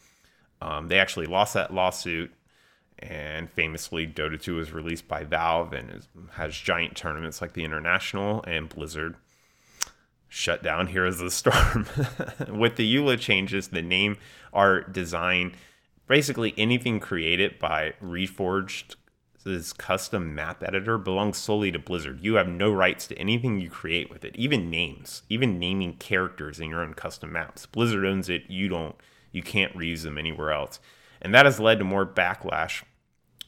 Um, 0.62 0.88
they 0.88 1.00
actually 1.00 1.28
lost 1.28 1.54
that 1.54 1.74
lawsuit, 1.74 2.34
and 3.00 3.50
famously, 3.50 4.06
Dota 4.06 4.42
2 4.42 4.56
was 4.56 4.72
released 4.72 5.08
by 5.08 5.24
Valve 5.24 5.74
and 5.74 6.06
has 6.34 6.56
giant 6.56 6.96
tournaments 6.96 7.42
like 7.42 7.54
the 7.54 7.64
International, 7.64 8.44
and 8.46 8.70
Blizzard 8.70 9.16
shut 10.34 10.64
down 10.64 10.88
Heroes 10.88 11.20
of 11.20 11.26
the 11.26 11.32
Storm. 11.32 11.86
With 12.60 12.76
the 12.76 12.96
EULA 12.96 13.20
changes, 13.20 13.68
the 13.68 13.84
name, 13.84 14.18
art, 14.52 14.92
design, 14.92 15.54
basically 16.08 16.56
anything 16.58 17.00
created 17.00 17.60
by 17.60 17.94
Reforged 18.02 18.96
this 19.44 19.74
custom 19.74 20.34
map 20.34 20.64
editor 20.64 20.98
belongs 20.98 21.38
solely 21.38 21.70
to 21.72 21.78
Blizzard. 21.78 22.24
You 22.24 22.36
have 22.36 22.48
no 22.48 22.72
rights 22.72 23.08
to 23.08 23.18
anything 23.18 23.60
you 23.60 23.70
create 23.70 24.10
with 24.10 24.24
it, 24.24 24.36
even 24.38 24.70
names, 24.70 25.24
even 25.30 25.60
naming 25.60 25.96
characters 25.96 26.62
in 26.62 26.70
your 26.70 26.82
own 26.82 26.94
custom 26.94 27.34
maps. 27.34 27.66
Blizzard 27.66 28.06
owns 28.06 28.30
it. 28.30 28.44
You 28.48 28.70
don't. 28.70 28.96
You 29.34 29.44
can't 29.44 29.76
reuse 29.76 30.04
them 30.04 30.18
anywhere 30.18 30.52
else. 30.52 30.80
And 31.22 31.36
that 31.36 31.46
has 31.46 31.60
led 31.60 31.80
to 31.80 31.86
more 31.86 32.06
backlash 32.06 32.84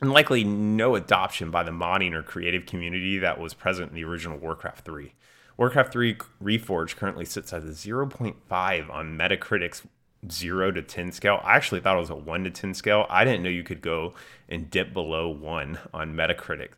and 0.02 0.12
likely 0.12 0.44
no 0.44 0.96
adoption 0.96 1.50
by 1.50 1.64
the 1.64 1.72
modding 1.72 2.14
or 2.14 2.24
creative 2.24 2.66
community 2.66 3.18
that 3.20 3.40
was 3.40 3.54
present 3.54 3.90
in 3.90 3.96
the 3.96 4.04
original 4.04 4.38
Warcraft 4.38 4.84
3. 4.84 5.14
Warcraft 5.58 5.94
3 5.94 6.16
Reforged 6.44 6.98
currently 6.98 7.26
sits 7.26 7.54
at 7.54 7.64
a 7.64 7.68
0.5 7.68 8.90
on 8.90 9.18
Metacritic's 9.18 9.84
zero 10.32 10.72
to 10.72 10.82
10 10.82 11.12
scale. 11.12 11.40
I 11.44 11.56
actually 11.56 11.82
thought 11.82 11.98
it 11.98 12.02
was 12.02 12.10
a 12.10 12.16
one 12.16 12.44
to 12.44 12.50
10 12.50 12.74
scale. 12.74 13.06
I 13.10 13.24
didn't 13.24 13.44
know 13.44 13.50
you 13.50 13.64
could 13.64 13.82
go 13.82 14.14
and 14.50 14.70
dip 14.70 14.94
below 14.94 15.30
one 15.30 15.80
on 15.94 16.16
Metacritic. 16.16 16.72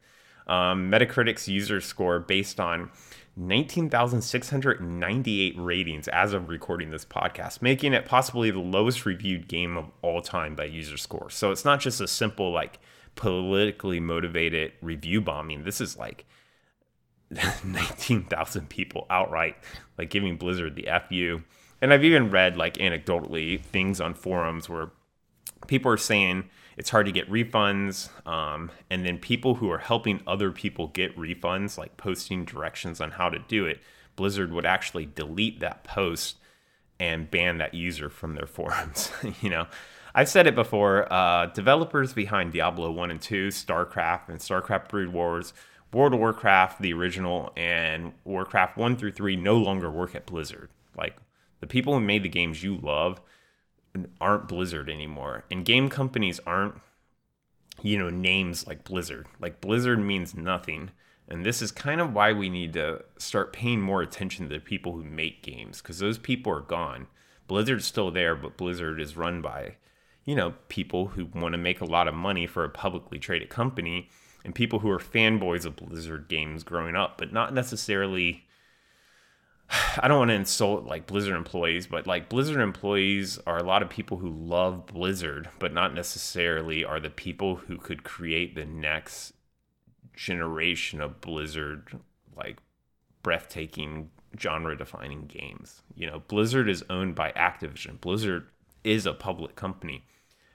Um, 0.47 0.91
Metacritic's 0.91 1.47
user 1.47 1.81
score 1.81 2.19
based 2.19 2.59
on 2.59 2.91
19,698 3.35 5.55
ratings 5.57 6.07
as 6.07 6.33
of 6.33 6.49
recording 6.49 6.89
this 6.89 7.05
podcast, 7.05 7.61
making 7.61 7.93
it 7.93 8.05
possibly 8.05 8.49
the 8.49 8.59
lowest 8.59 9.05
reviewed 9.05 9.47
game 9.47 9.77
of 9.77 9.91
all 10.01 10.21
time 10.21 10.55
by 10.55 10.65
user 10.65 10.97
score. 10.97 11.29
So 11.29 11.51
it's 11.51 11.65
not 11.65 11.79
just 11.79 12.01
a 12.01 12.07
simple, 12.07 12.51
like, 12.51 12.79
politically 13.15 13.99
motivated 13.99 14.73
review 14.81 15.21
bombing. 15.21 15.63
This 15.63 15.81
is 15.81 15.97
like 15.97 16.25
19,000 17.63 18.69
people 18.69 19.05
outright, 19.09 19.57
like, 19.97 20.09
giving 20.09 20.37
Blizzard 20.37 20.75
the 20.75 20.87
FU 21.09 21.43
and 21.81 21.93
I've 21.93 22.03
even 22.03 22.29
read 22.29 22.57
like 22.57 22.75
anecdotally 22.75 23.61
things 23.61 24.01
on 24.01 24.13
forums 24.13 24.69
where 24.69 24.91
people 25.67 25.91
are 25.91 25.97
saying 25.97 26.49
it's 26.75 26.89
hard 26.91 27.07
to 27.07 27.11
get 27.11 27.29
refunds, 27.29 28.09
um, 28.27 28.69
and 28.89 29.03
then 29.03 29.17
people 29.17 29.55
who 29.55 29.71
are 29.71 29.79
helping 29.79 30.21
other 30.27 30.51
people 30.51 30.87
get 30.87 31.17
refunds, 31.17 31.77
like 31.77 31.97
posting 31.97 32.45
directions 32.45 33.01
on 33.01 33.11
how 33.11 33.29
to 33.29 33.39
do 33.39 33.65
it, 33.65 33.79
Blizzard 34.15 34.51
would 34.53 34.65
actually 34.65 35.07
delete 35.07 35.59
that 35.59 35.83
post 35.83 36.37
and 36.99 37.31
ban 37.31 37.57
that 37.57 37.73
user 37.73 38.09
from 38.09 38.35
their 38.35 38.45
forums. 38.47 39.11
you 39.41 39.49
know, 39.49 39.67
I've 40.13 40.29
said 40.29 40.45
it 40.47 40.55
before. 40.55 41.11
Uh, 41.11 41.47
developers 41.47 42.13
behind 42.13 42.53
Diablo 42.53 42.91
One 42.91 43.11
and 43.11 43.21
Two, 43.21 43.47
StarCraft, 43.47 44.29
and 44.29 44.39
StarCraft 44.39 44.89
Brood 44.89 45.11
Wars. 45.11 45.53
World 45.93 46.13
of 46.13 46.19
Warcraft, 46.19 46.81
the 46.81 46.93
original, 46.93 47.51
and 47.55 48.13
Warcraft 48.25 48.77
1 48.77 48.97
through 48.97 49.13
3 49.13 49.35
no 49.37 49.57
longer 49.57 49.89
work 49.89 50.15
at 50.15 50.25
Blizzard. 50.25 50.69
Like, 50.97 51.17
the 51.59 51.67
people 51.67 51.93
who 51.93 51.99
made 51.99 52.23
the 52.23 52.29
games 52.29 52.63
you 52.63 52.77
love 52.77 53.21
aren't 54.19 54.47
Blizzard 54.47 54.89
anymore. 54.89 55.45
And 55.49 55.65
game 55.65 55.89
companies 55.89 56.39
aren't, 56.45 56.75
you 57.81 57.97
know, 57.97 58.09
names 58.09 58.67
like 58.67 58.83
Blizzard. 58.83 59.27
Like 59.39 59.61
Blizzard 59.61 59.99
means 59.99 60.35
nothing. 60.35 60.91
And 61.27 61.45
this 61.45 61.61
is 61.61 61.71
kind 61.71 61.99
of 61.99 62.13
why 62.13 62.31
we 62.33 62.49
need 62.49 62.73
to 62.73 63.03
start 63.17 63.53
paying 63.53 63.81
more 63.81 64.01
attention 64.01 64.47
to 64.47 64.53
the 64.53 64.59
people 64.59 64.93
who 64.93 65.03
make 65.03 65.43
games 65.43 65.81
because 65.81 65.99
those 65.99 66.17
people 66.17 66.53
are 66.53 66.61
gone. 66.61 67.07
Blizzard's 67.47 67.85
still 67.85 68.11
there, 68.11 68.35
but 68.35 68.57
Blizzard 68.57 69.01
is 69.01 69.17
run 69.17 69.41
by, 69.41 69.75
you 70.25 70.35
know, 70.35 70.53
people 70.69 71.07
who 71.07 71.25
want 71.33 71.53
to 71.53 71.57
make 71.57 71.81
a 71.81 71.85
lot 71.85 72.07
of 72.07 72.13
money 72.13 72.45
for 72.45 72.63
a 72.63 72.69
publicly 72.69 73.19
traded 73.19 73.49
company 73.49 74.09
and 74.43 74.55
people 74.55 74.79
who 74.79 74.89
are 74.89 74.99
fanboys 74.99 75.65
of 75.65 75.75
Blizzard 75.75 76.27
games 76.27 76.63
growing 76.63 76.95
up, 76.95 77.17
but 77.17 77.33
not 77.33 77.53
necessarily 77.53 78.47
I 79.99 80.07
don't 80.07 80.19
want 80.19 80.29
to 80.29 80.35
insult 80.35 80.85
like 80.85 81.07
Blizzard 81.07 81.35
employees, 81.35 81.87
but 81.87 82.07
like 82.07 82.29
Blizzard 82.29 82.61
employees 82.61 83.39
are 83.45 83.57
a 83.57 83.63
lot 83.63 83.81
of 83.81 83.89
people 83.89 84.17
who 84.17 84.29
love 84.29 84.87
Blizzard, 84.87 85.49
but 85.59 85.73
not 85.73 85.93
necessarily 85.93 86.85
are 86.85 86.99
the 86.99 87.09
people 87.09 87.55
who 87.55 87.77
could 87.77 88.03
create 88.03 88.55
the 88.55 88.65
next 88.65 89.33
generation 90.13 91.01
of 91.01 91.21
Blizzard 91.21 91.99
like 92.35 92.57
breathtaking 93.23 94.09
genre 94.39 94.77
defining 94.77 95.25
games. 95.25 95.81
You 95.95 96.07
know, 96.07 96.23
Blizzard 96.27 96.69
is 96.69 96.83
owned 96.89 97.15
by 97.15 97.31
Activision. 97.31 97.99
Blizzard 97.99 98.47
is 98.83 99.05
a 99.05 99.13
public 99.13 99.55
company. 99.55 100.05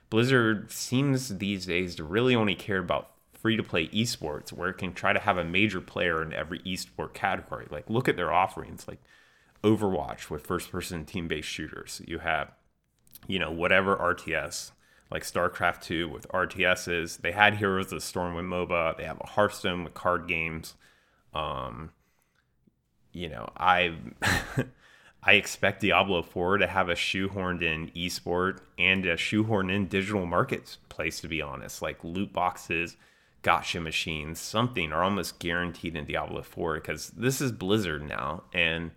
Blizzard 0.09 0.71
seems 0.71 1.37
these 1.37 1.65
days 1.65 1.95
to 1.95 2.03
really 2.03 2.35
only 2.35 2.55
care 2.55 2.77
about 2.77 3.12
free 3.43 3.57
to 3.57 3.61
play 3.61 3.89
esports 3.89 4.53
where 4.53 4.69
it 4.69 4.77
can 4.77 4.93
try 4.93 5.11
to 5.11 5.19
have 5.19 5.37
a 5.37 5.43
major 5.43 5.81
player 5.81 6.23
in 6.23 6.33
every 6.33 6.59
esport 6.59 7.13
category. 7.13 7.67
Like 7.69 7.89
look 7.89 8.07
at 8.07 8.15
their 8.15 8.31
offerings, 8.31 8.87
like 8.87 9.03
Overwatch 9.63 10.29
with 10.29 10.47
first 10.47 10.71
person 10.71 11.03
team 11.03 11.27
based 11.27 11.49
shooters. 11.49 12.01
You 12.07 12.19
have, 12.19 12.53
you 13.27 13.39
know, 13.39 13.51
whatever 13.51 13.97
RTS, 13.97 14.71
like 15.11 15.23
StarCraft 15.23 15.81
2 15.81 16.07
with 16.07 16.25
RTSs. 16.29 17.19
They 17.19 17.33
had 17.33 17.55
Heroes 17.55 17.87
of 17.87 17.91
the 17.91 18.01
Storm 18.01 18.33
with 18.33 18.45
MOBA. 18.45 18.95
They 18.95 19.03
have 19.03 19.19
a 19.19 19.27
Hearthstone 19.27 19.83
with 19.83 19.93
card 19.93 20.25
games. 20.25 20.75
Um, 21.33 21.91
you 23.11 23.27
know, 23.27 23.49
I 23.57 23.97
I 25.23 25.33
expect 25.33 25.81
Diablo 25.81 26.21
4 26.21 26.59
to 26.59 26.67
have 26.67 26.87
a 26.87 26.95
shoehorned 26.95 27.61
in 27.61 27.89
esport 27.89 28.59
and 28.79 29.05
a 29.05 29.15
shoehorned 29.15 29.73
in 29.73 29.87
digital 29.87 30.25
marketplace, 30.25 31.19
to 31.19 31.27
be 31.27 31.41
honest, 31.41 31.81
like 31.81 32.01
loot 32.05 32.31
boxes 32.31 32.95
gacha 33.43 33.81
machines, 33.81 34.39
something 34.39 34.91
are 34.91 35.03
almost 35.03 35.39
guaranteed 35.39 35.95
in 35.95 36.05
Diablo 36.05 36.41
4 36.41 36.75
because 36.75 37.09
this 37.09 37.41
is 37.41 37.51
Blizzard 37.51 38.07
now. 38.07 38.43
And, 38.53 38.91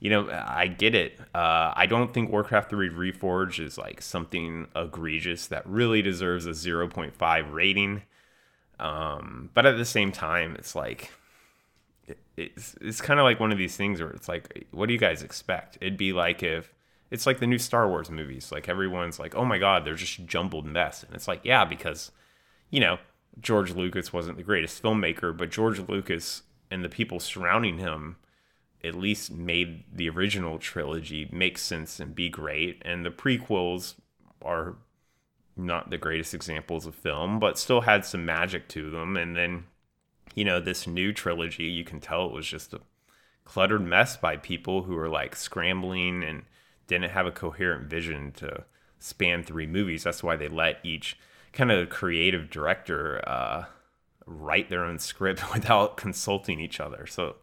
you 0.00 0.10
know, 0.10 0.28
I 0.28 0.66
get 0.66 0.94
it. 0.94 1.18
Uh, 1.34 1.72
I 1.74 1.86
don't 1.86 2.12
think 2.12 2.30
Warcraft 2.30 2.70
3 2.70 2.90
Reforged 2.90 3.64
is 3.64 3.78
like 3.78 4.02
something 4.02 4.66
egregious 4.74 5.46
that 5.46 5.66
really 5.66 6.02
deserves 6.02 6.46
a 6.46 6.50
0.5 6.50 7.52
rating. 7.52 8.02
Um, 8.78 9.50
but 9.54 9.66
at 9.66 9.76
the 9.76 9.84
same 9.84 10.10
time, 10.10 10.56
it's 10.58 10.74
like, 10.74 11.12
it, 12.06 12.18
it's, 12.36 12.74
it's 12.80 13.00
kind 13.00 13.20
of 13.20 13.24
like 13.24 13.38
one 13.38 13.52
of 13.52 13.58
these 13.58 13.76
things 13.76 14.00
where 14.00 14.10
it's 14.10 14.28
like, 14.28 14.66
what 14.72 14.86
do 14.86 14.92
you 14.92 14.98
guys 14.98 15.22
expect? 15.22 15.78
It'd 15.80 15.96
be 15.98 16.12
like 16.12 16.42
if, 16.42 16.74
it's 17.10 17.26
like 17.26 17.40
the 17.40 17.46
new 17.46 17.58
Star 17.58 17.88
Wars 17.88 18.10
movies. 18.10 18.50
Like 18.50 18.68
everyone's 18.68 19.18
like, 19.18 19.34
oh 19.34 19.44
my 19.44 19.58
God, 19.58 19.84
they're 19.84 19.94
just 19.94 20.26
jumbled 20.26 20.64
mess. 20.64 21.02
And 21.02 21.14
it's 21.14 21.28
like, 21.28 21.40
yeah, 21.44 21.64
because, 21.64 22.10
you 22.70 22.80
know, 22.80 22.98
George 23.38 23.72
Lucas 23.72 24.12
wasn't 24.12 24.36
the 24.36 24.42
greatest 24.42 24.82
filmmaker, 24.82 25.36
but 25.36 25.50
George 25.50 25.78
Lucas 25.78 26.42
and 26.70 26.84
the 26.84 26.88
people 26.88 27.20
surrounding 27.20 27.78
him 27.78 28.16
at 28.82 28.94
least 28.94 29.30
made 29.30 29.84
the 29.92 30.08
original 30.08 30.58
trilogy 30.58 31.28
make 31.32 31.58
sense 31.58 32.00
and 32.00 32.14
be 32.14 32.28
great. 32.28 32.80
And 32.84 33.04
the 33.04 33.10
prequels 33.10 33.94
are 34.42 34.76
not 35.56 35.90
the 35.90 35.98
greatest 35.98 36.32
examples 36.32 36.86
of 36.86 36.94
film, 36.94 37.38
but 37.38 37.58
still 37.58 37.82
had 37.82 38.04
some 38.04 38.24
magic 38.24 38.68
to 38.68 38.90
them. 38.90 39.16
And 39.16 39.36
then, 39.36 39.64
you 40.34 40.44
know, 40.44 40.60
this 40.60 40.86
new 40.86 41.12
trilogy, 41.12 41.64
you 41.64 41.84
can 41.84 42.00
tell 42.00 42.26
it 42.26 42.32
was 42.32 42.46
just 42.46 42.72
a 42.72 42.80
cluttered 43.44 43.84
mess 43.84 44.16
by 44.16 44.36
people 44.36 44.84
who 44.84 44.94
were 44.94 45.08
like 45.08 45.36
scrambling 45.36 46.22
and 46.22 46.44
didn't 46.86 47.10
have 47.10 47.26
a 47.26 47.32
coherent 47.32 47.88
vision 47.88 48.32
to 48.32 48.64
span 48.98 49.42
three 49.42 49.66
movies. 49.66 50.04
That's 50.04 50.22
why 50.22 50.36
they 50.36 50.48
let 50.48 50.78
each 50.84 51.18
kind 51.52 51.70
of 51.70 51.90
creative 51.90 52.50
director 52.50 53.22
uh, 53.28 53.64
write 54.26 54.68
their 54.68 54.84
own 54.84 54.98
script 54.98 55.52
without 55.52 55.96
consulting 55.96 56.60
each 56.60 56.80
other. 56.80 57.06
So 57.06 57.36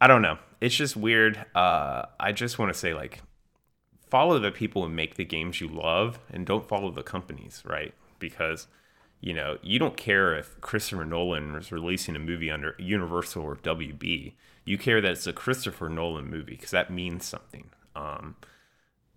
I 0.00 0.06
don't 0.06 0.22
know. 0.22 0.38
It's 0.60 0.74
just 0.74 0.96
weird. 0.96 1.44
Uh, 1.54 2.06
I 2.18 2.32
just 2.32 2.58
want 2.58 2.72
to 2.72 2.78
say, 2.78 2.94
like, 2.94 3.20
follow 4.08 4.38
the 4.38 4.50
people 4.50 4.82
who 4.82 4.88
make 4.88 5.14
the 5.14 5.24
games 5.24 5.60
you 5.60 5.68
love 5.68 6.18
and 6.30 6.46
don't 6.46 6.68
follow 6.68 6.90
the 6.90 7.02
companies, 7.02 7.62
right? 7.66 7.94
Because 8.18 8.66
you 9.20 9.34
know, 9.34 9.58
you 9.62 9.78
don't 9.78 9.96
care 9.96 10.34
if 10.34 10.58
Christopher 10.60 11.04
Nolan 11.04 11.54
is 11.54 11.70
releasing 11.70 12.16
a 12.16 12.20
movie 12.20 12.50
under 12.50 12.74
Universal 12.78 13.42
or 13.42 13.56
WB. 13.56 14.32
You 14.64 14.78
care 14.78 15.00
that 15.00 15.12
it's 15.12 15.26
a 15.26 15.32
Christopher 15.32 15.88
Nolan 15.88 16.30
movie 16.30 16.52
because 16.52 16.70
that 16.70 16.90
means 16.90 17.26
something. 17.26 17.70
Um, 17.94 18.36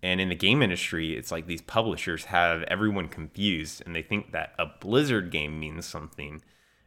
and 0.04 0.20
in 0.20 0.28
the 0.28 0.34
game 0.34 0.60
industry, 0.60 1.16
it's 1.16 1.32
like 1.32 1.46
these 1.46 1.62
publishers 1.62 2.26
have 2.26 2.62
everyone 2.64 3.08
confused 3.08 3.82
and 3.86 3.96
they 3.96 4.02
think 4.02 4.32
that 4.32 4.52
a 4.58 4.66
Blizzard 4.66 5.30
game 5.30 5.58
means 5.58 5.86
something 5.86 6.42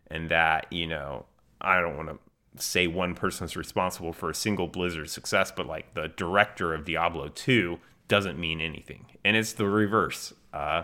and 0.06 0.30
that, 0.30 0.68
you 0.72 0.86
know, 0.86 1.26
I 1.60 1.82
don't 1.82 1.98
want 1.98 2.10
to 2.10 2.64
say 2.64 2.86
one 2.86 3.16
person's 3.16 3.58
responsible 3.58 4.14
for 4.14 4.30
a 4.30 4.36
single 4.36 4.68
Blizzard 4.68 5.10
success, 5.10 5.52
but 5.52 5.66
like 5.66 5.96
the 5.96 6.10
director 6.10 6.76
of 6.76 6.86
Diablo 6.86 7.30
2 7.30 7.80
doesn't 8.08 8.38
mean 8.38 8.62
anything. 8.62 9.08
And 9.26 9.36
it's 9.36 9.54
the 9.54 9.68
reverse. 9.68 10.32
Uh, 10.54 10.84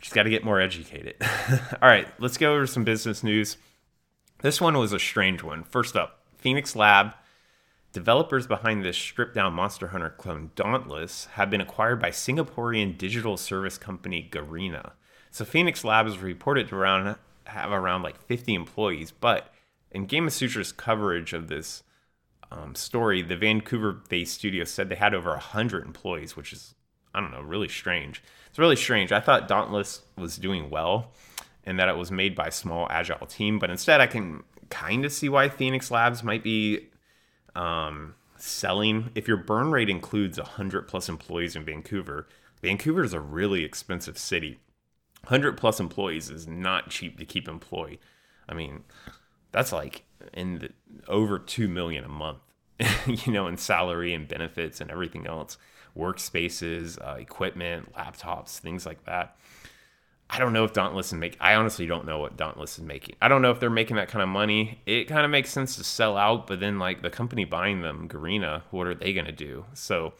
just 0.00 0.14
got 0.14 0.22
to 0.22 0.30
get 0.30 0.44
more 0.44 0.60
educated. 0.60 1.16
All 1.82 1.88
right, 1.88 2.06
let's 2.20 2.36
go 2.36 2.54
over 2.54 2.68
some 2.68 2.84
business 2.84 3.24
news. 3.24 3.56
This 4.40 4.60
one 4.60 4.78
was 4.78 4.92
a 4.92 5.00
strange 5.00 5.42
one. 5.42 5.64
First 5.64 5.96
up, 5.96 6.20
Phoenix 6.38 6.76
Lab, 6.76 7.12
developers 7.92 8.46
behind 8.46 8.84
this 8.84 8.96
stripped 8.96 9.34
down 9.34 9.52
Monster 9.54 9.88
Hunter 9.88 10.10
clone 10.10 10.50
Dauntless, 10.54 11.26
have 11.32 11.50
been 11.50 11.60
acquired 11.60 12.00
by 12.00 12.10
Singaporean 12.10 12.96
digital 12.96 13.36
service 13.36 13.78
company 13.78 14.28
Garena. 14.30 14.92
So 15.30 15.44
Phoenix 15.44 15.84
Labs 15.84 16.18
reported 16.18 16.68
to 16.68 16.76
around 16.76 17.16
have 17.44 17.72
around 17.72 18.02
like 18.02 18.20
50 18.26 18.54
employees, 18.54 19.10
but 19.10 19.52
in 19.90 20.06
Gamasutra's 20.06 20.70
coverage 20.70 21.32
of 21.32 21.48
this 21.48 21.82
um, 22.52 22.74
story, 22.74 23.22
the 23.22 23.36
Vancouver-based 23.36 24.34
studio 24.34 24.64
said 24.64 24.88
they 24.88 24.94
had 24.94 25.14
over 25.14 25.30
100 25.30 25.84
employees, 25.84 26.36
which 26.36 26.52
is 26.52 26.74
I 27.12 27.20
don't 27.20 27.32
know, 27.32 27.40
really 27.40 27.68
strange. 27.68 28.22
It's 28.48 28.58
really 28.58 28.76
strange. 28.76 29.10
I 29.10 29.20
thought 29.20 29.48
Dauntless 29.48 30.02
was 30.16 30.36
doing 30.36 30.70
well 30.70 31.12
and 31.64 31.78
that 31.78 31.88
it 31.88 31.96
was 31.96 32.10
made 32.10 32.34
by 32.34 32.46
a 32.46 32.52
small 32.52 32.86
agile 32.90 33.26
team, 33.26 33.58
but 33.58 33.70
instead 33.70 34.00
I 34.00 34.06
can 34.06 34.44
kind 34.70 35.04
of 35.04 35.12
see 35.12 35.28
why 35.28 35.48
Phoenix 35.48 35.90
Labs 35.90 36.22
might 36.22 36.44
be 36.44 36.88
um, 37.60 38.14
selling. 38.36 39.10
If 39.14 39.28
your 39.28 39.36
burn 39.36 39.70
rate 39.70 39.90
includes 39.90 40.38
100 40.38 40.88
plus 40.88 41.08
employees 41.08 41.54
in 41.54 41.64
Vancouver, 41.64 42.26
Vancouver 42.62 43.04
is 43.04 43.12
a 43.12 43.20
really 43.20 43.64
expensive 43.64 44.18
city. 44.18 44.58
100 45.24 45.56
plus 45.56 45.78
employees 45.78 46.30
is 46.30 46.46
not 46.46 46.88
cheap 46.88 47.18
to 47.18 47.26
keep 47.26 47.46
employed. 47.46 47.98
I 48.48 48.54
mean, 48.54 48.84
that's 49.52 49.72
like 49.72 50.04
in 50.32 50.58
the, 50.58 50.70
over 51.06 51.38
2 51.38 51.68
million 51.68 52.04
a 52.04 52.08
month, 52.08 52.40
you 53.06 53.32
know, 53.32 53.46
in 53.46 53.58
salary 53.58 54.14
and 54.14 54.26
benefits 54.26 54.80
and 54.80 54.90
everything 54.90 55.26
else 55.26 55.58
workspaces, 55.96 56.98
uh, 57.04 57.16
equipment, 57.16 57.92
laptops, 57.94 58.58
things 58.58 58.86
like 58.86 59.04
that. 59.06 59.36
I 60.32 60.38
don't 60.38 60.52
know 60.52 60.64
if 60.64 60.72
Dauntless 60.72 61.08
is 61.08 61.14
make. 61.14 61.36
I 61.40 61.54
honestly 61.54 61.86
don't 61.86 62.06
know 62.06 62.18
what 62.18 62.36
Dauntless 62.36 62.78
is 62.78 62.84
making. 62.84 63.16
I 63.20 63.26
don't 63.26 63.42
know 63.42 63.50
if 63.50 63.58
they're 63.58 63.68
making 63.68 63.96
that 63.96 64.08
kind 64.08 64.22
of 64.22 64.28
money. 64.28 64.80
It 64.86 65.08
kind 65.08 65.24
of 65.24 65.30
makes 65.30 65.50
sense 65.50 65.74
to 65.76 65.84
sell 65.84 66.16
out, 66.16 66.46
but 66.46 66.60
then 66.60 66.78
like 66.78 67.02
the 67.02 67.10
company 67.10 67.44
buying 67.44 67.82
them, 67.82 68.08
Garena, 68.08 68.62
what 68.70 68.86
are 68.86 68.94
they 68.94 69.12
gonna 69.12 69.32
do? 69.32 69.64
So, 69.74 70.14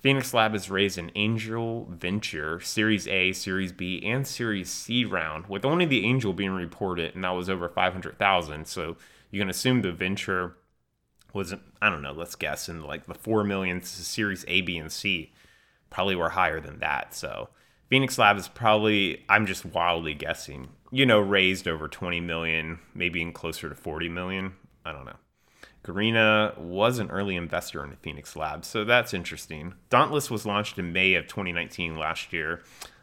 Phoenix 0.00 0.32
Lab 0.32 0.52
has 0.52 0.70
raised 0.70 0.98
an 0.98 1.10
angel 1.16 1.88
venture, 1.90 2.60
Series 2.60 3.06
A, 3.08 3.32
Series 3.32 3.72
B, 3.72 4.00
and 4.04 4.26
Series 4.26 4.70
C 4.70 5.04
round, 5.04 5.46
with 5.46 5.64
only 5.64 5.86
the 5.86 6.04
angel 6.04 6.32
being 6.32 6.50
reported, 6.52 7.14
and 7.14 7.24
that 7.24 7.30
was 7.30 7.50
over 7.50 7.68
five 7.68 7.92
hundred 7.92 8.18
thousand. 8.18 8.66
So 8.66 8.96
you 9.30 9.40
can 9.40 9.50
assume 9.50 9.82
the 9.82 9.92
venture 9.92 10.56
was 11.32 11.52
I 11.80 11.90
don't 11.90 12.02
know, 12.02 12.12
let's 12.12 12.36
guess 12.36 12.68
in 12.68 12.82
like 12.82 13.06
the 13.06 13.14
four 13.14 13.42
million 13.42 13.82
series 13.82 14.44
A, 14.46 14.60
B, 14.60 14.76
and 14.76 14.92
C 14.92 15.32
probably 15.90 16.14
were 16.14 16.30
higher 16.30 16.60
than 16.60 16.78
that. 16.78 17.14
So 17.14 17.48
Phoenix 17.92 18.16
Lab 18.16 18.38
is 18.38 18.48
probably 18.48 19.22
I'm 19.28 19.44
just 19.44 19.66
wildly 19.66 20.14
guessing, 20.14 20.70
you 20.90 21.04
know, 21.04 21.20
raised 21.20 21.68
over 21.68 21.88
20 21.88 22.22
million, 22.22 22.78
maybe 22.94 23.20
in 23.20 23.34
closer 23.34 23.68
to 23.68 23.74
40 23.74 24.08
million. 24.08 24.54
I 24.82 24.92
don't 24.92 25.04
know. 25.04 25.18
Garena 25.84 26.56
was 26.56 26.98
an 26.98 27.10
early 27.10 27.36
investor 27.36 27.84
in 27.84 27.94
Phoenix 27.96 28.34
Lab, 28.34 28.64
so 28.64 28.86
that's 28.86 29.12
interesting. 29.12 29.74
Dauntless 29.90 30.30
was 30.30 30.46
launched 30.46 30.78
in 30.78 30.94
May 30.94 31.12
of 31.16 31.26
2019 31.26 31.98
last 31.98 32.32
year, 32.32 32.62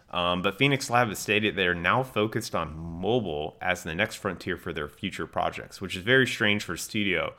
um, 0.10 0.41
but 0.41 0.58
Phoenix 0.58 0.89
Lab 0.89 1.10
has 1.10 1.19
stated 1.19 1.56
they're 1.56 1.75
now 1.75 2.02
focused 2.02 2.56
on 2.56 2.75
mobile 2.75 3.58
as 3.62 3.84
the 3.84 3.93
next 3.93 4.15
frontier 4.15 4.58
for 4.58 4.73
their 4.73 4.89
future 4.89 5.28
projects, 5.28 5.80
which 5.80 5.95
is 5.95 6.02
very 6.02 6.25
strange 6.25 6.63
for 6.63 6.73
a 6.73 6.80
studio 6.80 7.36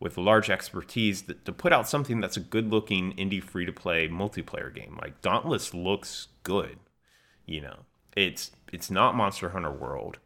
with 0.00 0.16
large 0.16 0.48
expertise 0.48 1.24
that, 1.24 1.44
to 1.44 1.52
put 1.52 1.70
out 1.70 1.86
something 1.86 2.22
that's 2.22 2.38
a 2.38 2.40
good 2.40 2.70
looking 2.70 3.12
indie 3.16 3.42
free 3.42 3.66
to 3.66 3.72
play 3.74 4.08
multiplayer 4.08 4.74
game. 4.74 4.98
Like 5.02 5.20
Dauntless 5.20 5.74
looks 5.74 6.28
good. 6.44 6.78
You 7.46 7.62
know, 7.62 7.76
it's 8.16 8.50
it's 8.72 8.90
not 8.90 9.16
Monster 9.16 9.50
Hunter 9.50 9.70
World, 9.70 10.18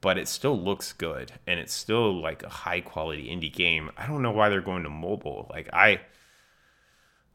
but 0.00 0.18
it 0.18 0.28
still 0.28 0.58
looks 0.58 0.92
good 0.92 1.32
and 1.46 1.58
it's 1.60 1.72
still 1.72 2.20
like 2.20 2.42
a 2.42 2.48
high 2.48 2.80
quality 2.80 3.28
indie 3.28 3.52
game. 3.52 3.90
I 3.96 4.06
don't 4.06 4.22
know 4.22 4.32
why 4.32 4.48
they're 4.48 4.60
going 4.60 4.82
to 4.84 4.90
mobile. 4.90 5.46
Like 5.50 5.68
I 5.72 6.00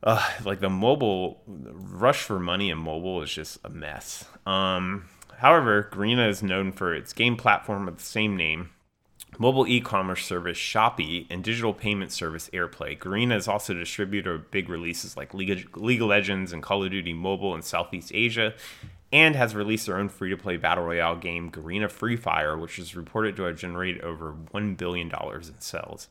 uh, 0.03 0.27
like 0.43 0.59
the 0.59 0.69
mobile 0.69 1.41
rush 1.47 2.23
for 2.23 2.39
money 2.39 2.69
in 2.69 2.77
mobile 2.77 3.21
is 3.21 3.31
just 3.31 3.59
a 3.63 3.69
mess. 3.69 4.25
Um, 4.45 5.05
however, 5.37 5.89
Garena 5.91 6.27
is 6.29 6.41
known 6.41 6.71
for 6.71 6.93
its 6.93 7.13
game 7.13 7.35
platform 7.35 7.87
of 7.87 7.97
the 7.97 8.03
same 8.03 8.35
name, 8.35 8.71
mobile 9.37 9.67
e-commerce 9.67 10.25
service 10.25 10.57
Shopee, 10.57 11.27
and 11.29 11.43
digital 11.43 11.73
payment 11.73 12.11
service 12.11 12.49
AirPay. 12.51 12.97
Garena 12.97 13.35
is 13.35 13.47
also 13.47 13.73
a 13.73 13.79
distributor 13.79 14.35
of 14.35 14.51
big 14.51 14.69
releases 14.69 15.15
like 15.15 15.33
League 15.33 15.51
of 15.51 16.07
Legends 16.07 16.51
and 16.51 16.63
Call 16.63 16.83
of 16.83 16.91
Duty 16.91 17.13
Mobile 17.13 17.53
in 17.53 17.61
Southeast 17.61 18.11
Asia, 18.13 18.53
and 19.12 19.36
has 19.36 19.56
released 19.56 19.86
their 19.86 19.97
own 19.97 20.10
free-to-play 20.10 20.58
battle 20.58 20.86
royale 20.86 21.15
game 21.15 21.52
Garena 21.52 21.89
Free 21.91 22.15
Fire, 22.15 22.58
which 22.58 22.80
is 22.80 22.95
reported 22.95 23.36
to 23.36 23.43
have 23.43 23.58
generated 23.58 24.02
over 24.02 24.34
$1 24.54 24.78
billion 24.78 25.12
in 25.12 25.62
sales. 25.62 26.08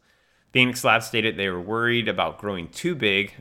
Phoenix 0.53 0.85
Labs 0.85 1.07
stated 1.07 1.37
they 1.37 1.49
were 1.49 1.61
worried 1.61 2.09
about 2.09 2.39
growing 2.39 2.69
too 2.69 2.95
big. 2.95 3.35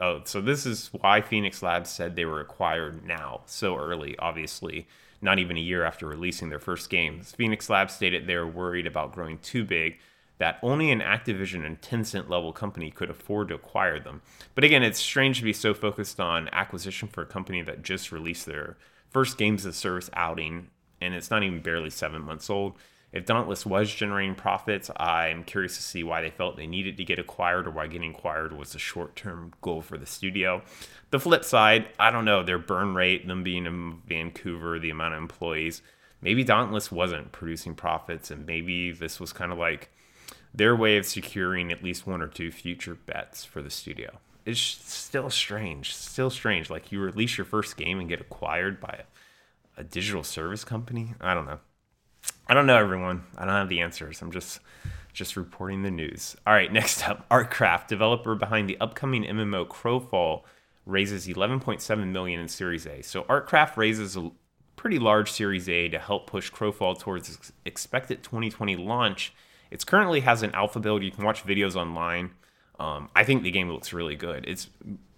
Oh, 0.00 0.20
so 0.24 0.40
this 0.40 0.66
is 0.66 0.90
why 0.92 1.20
Phoenix 1.20 1.62
Labs 1.62 1.90
said 1.90 2.16
they 2.16 2.24
were 2.24 2.40
acquired 2.40 3.06
now, 3.06 3.42
so 3.46 3.76
early, 3.76 4.18
obviously 4.18 4.86
not 5.20 5.38
even 5.38 5.56
a 5.56 5.60
year 5.60 5.84
after 5.84 6.06
releasing 6.06 6.48
their 6.48 6.58
first 6.58 6.90
game. 6.90 7.20
Phoenix 7.22 7.70
Labs 7.70 7.94
stated 7.94 8.26
they 8.26 8.36
were 8.36 8.46
worried 8.46 8.86
about 8.86 9.12
growing 9.12 9.38
too 9.38 9.64
big, 9.64 9.98
that 10.38 10.58
only 10.62 10.90
an 10.90 11.00
Activision 11.00 11.64
and 11.64 11.80
Tencent 11.80 12.28
level 12.28 12.52
company 12.52 12.90
could 12.90 13.08
afford 13.08 13.48
to 13.48 13.54
acquire 13.54 13.98
them. 13.98 14.20
But 14.54 14.64
again, 14.64 14.82
it's 14.82 14.98
strange 14.98 15.38
to 15.38 15.44
be 15.44 15.54
so 15.54 15.72
focused 15.72 16.20
on 16.20 16.50
acquisition 16.52 17.08
for 17.08 17.22
a 17.22 17.26
company 17.26 17.62
that 17.62 17.82
just 17.82 18.12
released 18.12 18.44
their 18.46 18.76
first 19.16 19.38
games 19.38 19.64
of 19.64 19.74
service 19.74 20.10
outing, 20.12 20.68
and 21.00 21.14
it's 21.14 21.30
not 21.30 21.42
even 21.42 21.62
barely 21.62 21.88
seven 21.88 22.20
months 22.20 22.50
old. 22.50 22.74
If 23.12 23.24
Dauntless 23.24 23.64
was 23.64 23.90
generating 23.90 24.34
profits, 24.34 24.90
I'm 24.94 25.42
curious 25.42 25.74
to 25.76 25.82
see 25.82 26.04
why 26.04 26.20
they 26.20 26.28
felt 26.28 26.58
they 26.58 26.66
needed 26.66 26.98
to 26.98 27.04
get 27.04 27.18
acquired 27.18 27.66
or 27.66 27.70
why 27.70 27.86
getting 27.86 28.14
acquired 28.14 28.52
was 28.52 28.74
a 28.74 28.78
short 28.78 29.16
term 29.16 29.54
goal 29.62 29.80
for 29.80 29.96
the 29.96 30.04
studio. 30.04 30.60
The 31.12 31.18
flip 31.18 31.44
side, 31.46 31.88
I 31.98 32.10
don't 32.10 32.26
know, 32.26 32.42
their 32.42 32.58
burn 32.58 32.94
rate, 32.94 33.26
them 33.26 33.42
being 33.42 33.64
in 33.64 34.02
Vancouver, 34.06 34.78
the 34.78 34.90
amount 34.90 35.14
of 35.14 35.22
employees, 35.22 35.80
maybe 36.20 36.44
Dauntless 36.44 36.92
wasn't 36.92 37.32
producing 37.32 37.74
profits, 37.74 38.30
and 38.30 38.44
maybe 38.44 38.92
this 38.92 39.18
was 39.18 39.32
kind 39.32 39.50
of 39.50 39.56
like 39.56 39.88
their 40.52 40.76
way 40.76 40.98
of 40.98 41.06
securing 41.06 41.72
at 41.72 41.82
least 41.82 42.06
one 42.06 42.20
or 42.20 42.28
two 42.28 42.50
future 42.50 42.96
bets 42.96 43.46
for 43.46 43.62
the 43.62 43.70
studio. 43.70 44.18
It's 44.46 44.60
still 44.60 45.28
strange, 45.28 45.94
still 45.94 46.30
strange. 46.30 46.70
Like 46.70 46.92
you 46.92 47.00
release 47.00 47.36
your 47.36 47.44
first 47.44 47.76
game 47.76 47.98
and 47.98 48.08
get 48.08 48.20
acquired 48.20 48.80
by 48.80 49.00
a, 49.76 49.80
a 49.80 49.84
digital 49.84 50.22
service 50.22 50.64
company. 50.64 51.14
I 51.20 51.34
don't 51.34 51.46
know. 51.46 51.58
I 52.48 52.54
don't 52.54 52.66
know, 52.66 52.76
everyone. 52.76 53.24
I 53.36 53.44
don't 53.44 53.54
have 53.54 53.68
the 53.68 53.80
answers. 53.80 54.22
I'm 54.22 54.30
just 54.30 54.60
just 55.12 55.36
reporting 55.36 55.82
the 55.82 55.90
news. 55.90 56.36
All 56.46 56.52
right, 56.52 56.72
next 56.72 57.08
up, 57.08 57.28
Artcraft, 57.28 57.88
developer 57.88 58.34
behind 58.34 58.68
the 58.68 58.78
upcoming 58.80 59.24
MMO 59.24 59.66
Crowfall, 59.66 60.42
raises 60.84 61.26
11.7 61.26 62.12
million 62.12 62.38
in 62.38 62.48
Series 62.48 62.86
A. 62.86 63.02
So 63.02 63.22
Artcraft 63.24 63.76
raises 63.76 64.16
a 64.16 64.30
pretty 64.76 64.98
large 64.98 65.32
Series 65.32 65.68
A 65.68 65.88
to 65.88 65.98
help 65.98 66.28
push 66.28 66.52
Crowfall 66.52 66.98
towards 66.98 67.34
its 67.34 67.52
expected 67.64 68.22
2020 68.22 68.76
launch. 68.76 69.32
It 69.70 69.84
currently 69.84 70.20
has 70.20 70.42
an 70.42 70.54
alpha 70.54 70.78
build. 70.78 71.02
You 71.02 71.10
can 71.10 71.24
watch 71.24 71.44
videos 71.44 71.74
online. 71.74 72.30
Um, 72.78 73.08
I 73.14 73.24
think 73.24 73.42
the 73.42 73.50
game 73.50 73.70
looks 73.70 73.92
really 73.92 74.16
good. 74.16 74.44
It's 74.46 74.68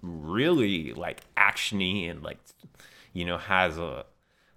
really 0.03 0.93
like 0.93 1.23
actiony 1.37 2.09
and 2.09 2.23
like 2.23 2.39
you 3.13 3.25
know 3.25 3.37
has 3.37 3.79
a 3.79 4.05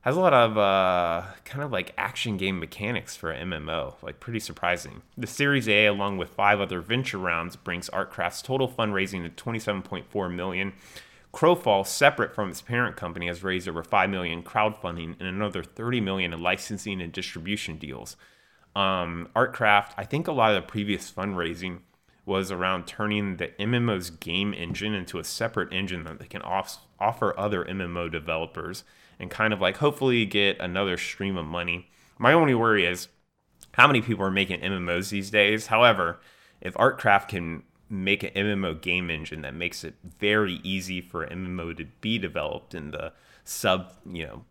has 0.02 0.18
a 0.18 0.20
lot 0.20 0.34
of 0.34 0.58
uh, 0.58 1.28
kind 1.46 1.64
of 1.64 1.72
like 1.72 1.94
action 1.98 2.38
game 2.38 2.60
mechanics 2.60 3.16
for 3.16 3.32
an 3.32 3.50
MMO, 3.52 3.94
like 4.02 4.20
pretty 4.20 4.40
surprising. 4.40 5.04
The 5.16 5.28
Series 5.28 5.70
A, 5.70 5.86
along 5.86 6.18
with 6.18 6.30
five 6.30 6.60
other 6.60 6.82
venture 6.82 7.20
rounds, 7.20 7.56
brings 7.56 7.90
Artcraft's 7.90 8.42
total 8.42 8.68
fundraising 8.68 9.24
to 9.24 9.44
27.4 9.44 10.34
million. 10.34 10.74
Crowfall, 11.34 11.86
separate 11.86 12.34
from 12.34 12.50
its 12.50 12.62
parent 12.62 12.98
company, 12.98 13.28
has 13.28 13.44
raised 13.44 13.70
over 13.70 13.84
5 13.84 14.10
million 14.10 14.44
crowdfunding 14.44 15.16
and 15.20 15.28
another 15.28 15.64
30 15.64 16.02
million 16.02 16.34
in 16.34 16.42
licensing 16.42 17.00
and 17.00 17.14
distribution 17.14 17.78
deals. 17.78 18.18
Um, 18.76 19.30
Artcraft, 19.36 19.92
I 19.98 20.04
think 20.04 20.28
a 20.28 20.32
lot 20.32 20.56
of 20.56 20.64
the 20.64 20.68
previous 20.68 21.12
fundraising 21.12 21.80
was 22.26 22.52
around 22.52 22.86
turning 22.86 23.38
the 23.38 23.48
MMO's 23.60 24.10
game 24.10 24.54
engine 24.54 24.94
into 24.94 25.20
a 25.20 25.24
separate 25.24 25.74
engine 25.74 26.04
that 26.04 26.20
they 26.20 26.28
can 26.28 26.42
off- 26.42 26.86
offer 27.00 27.38
other 27.38 27.66
MMO 27.66 28.12
developers 28.12 28.84
and 29.20 29.30
kind 29.30 29.54
of 29.54 29.62
like 29.62 29.78
hopefully 29.78 30.26
get 30.26 30.60
another 30.60 30.98
stream 30.98 31.38
of 31.38 31.46
money. 31.46 31.90
My 32.18 32.34
only 32.34 32.54
worry 32.54 32.86
is 32.86 33.08
how 33.74 33.88
many 33.88 34.02
people 34.02 34.26
are 34.26 34.32
making 34.32 34.62
MMOs 34.62 35.10
these 35.10 35.30
days. 35.32 35.68
However, 35.68 36.20
if 36.60 36.74
Artcraft 36.76 37.30
can 37.30 37.64
make 37.90 38.24
an 38.24 38.32
MMO 38.36 38.80
game 38.80 39.10
engine 39.10 39.42
that 39.42 39.54
makes 39.54 39.84
it 39.84 39.96
very 40.20 40.62
easy 40.64 41.02
for 41.02 41.28
MMO 41.28 41.76
to 41.78 41.86
be 42.02 42.18
developed 42.18 42.74
in 42.74 42.92
the 42.92 43.14
sub, 43.44 43.94
you 44.10 44.26
know, 44.26 44.46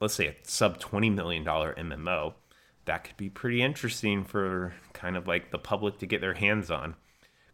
let's 0.00 0.14
say 0.14 0.28
a 0.28 0.34
sub 0.42 0.78
$20 0.78 1.14
million 1.14 1.44
MMO, 1.44 2.34
that 2.84 3.04
could 3.04 3.16
be 3.16 3.30
pretty 3.30 3.62
interesting 3.62 4.24
for 4.24 4.74
kind 4.92 5.16
of 5.16 5.26
like 5.26 5.50
the 5.50 5.58
public 5.58 5.98
to 5.98 6.06
get 6.06 6.20
their 6.20 6.34
hands 6.34 6.70
on. 6.70 6.94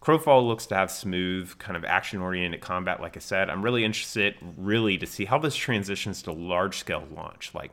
Crowfall 0.01 0.47
looks 0.47 0.67
to 0.67 0.75
have 0.75 0.91
smooth, 0.91 1.59
kind 1.59 1.77
of 1.77 1.85
action 1.85 2.21
oriented 2.21 2.63
combat, 2.63 3.01
like 3.01 3.17
I 3.17 3.21
said. 3.21 3.51
I'm 3.51 3.63
really 3.63 3.85
interested, 3.85 4.35
really, 4.57 4.97
to 4.97 5.07
see 5.07 5.27
how 5.27 5.39
this 5.39 5.55
transitions 5.55 6.23
to 6.23 6.33
large 6.33 6.79
scale 6.79 7.07
launch. 7.15 7.55
Like 7.55 7.73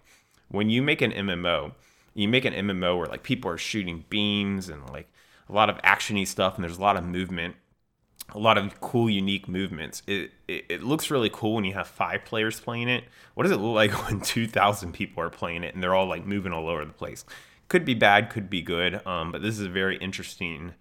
when 0.50 0.70
you 0.70 0.82
make 0.82 1.02
an 1.02 1.12
MMO, 1.12 1.74
you 2.14 2.28
make 2.28 2.44
an 2.44 2.54
MMO 2.54 2.98
where 2.98 3.08
like 3.08 3.24
people 3.24 3.50
are 3.50 3.58
shooting 3.58 4.04
beams 4.10 4.68
and 4.68 4.90
like 4.90 5.08
a 5.48 5.54
lot 5.54 5.70
of 5.70 5.78
actiony 5.78 6.28
stuff, 6.28 6.56
and 6.56 6.64
there's 6.66 6.78
a 6.78 6.82
lot 6.82 6.98
of 6.98 7.06
movement, 7.06 7.56
a 8.36 8.40
lot 8.40 8.58
of 8.58 8.82
cool, 8.82 9.10
unique 9.10 9.48
movements. 9.48 10.04
It, 10.06 10.32
it, 10.50 10.66
it 10.68 10.84
looks 10.84 11.10
really 11.10 11.30
cool 11.32 11.56
when 11.56 11.64
you 11.64 11.74
have 11.76 11.88
five 11.88 12.26
players 12.26 12.60
playing 12.60 12.90
it. 12.90 13.06
What 13.36 13.44
does 13.44 13.54
it 13.54 13.58
look 13.58 13.76
like 13.76 13.92
when 14.10 14.20
2,000 14.20 14.92
people 14.92 15.24
are 15.24 15.30
playing 15.30 15.64
it 15.64 15.74
and 15.74 15.82
they're 15.82 15.96
all 15.96 16.08
like 16.08 16.26
moving 16.26 16.52
all 16.52 16.68
over 16.68 16.84
the 16.84 16.92
place? 16.92 17.24
Could 17.70 17.86
be 17.86 17.94
bad, 17.94 18.30
could 18.30 18.50
be 18.50 18.62
good, 18.62 19.06
um, 19.08 19.32
but 19.32 19.42
this 19.42 19.58
is 19.58 19.66
a 19.66 19.70
very 19.70 19.98
interesting, 19.98 20.74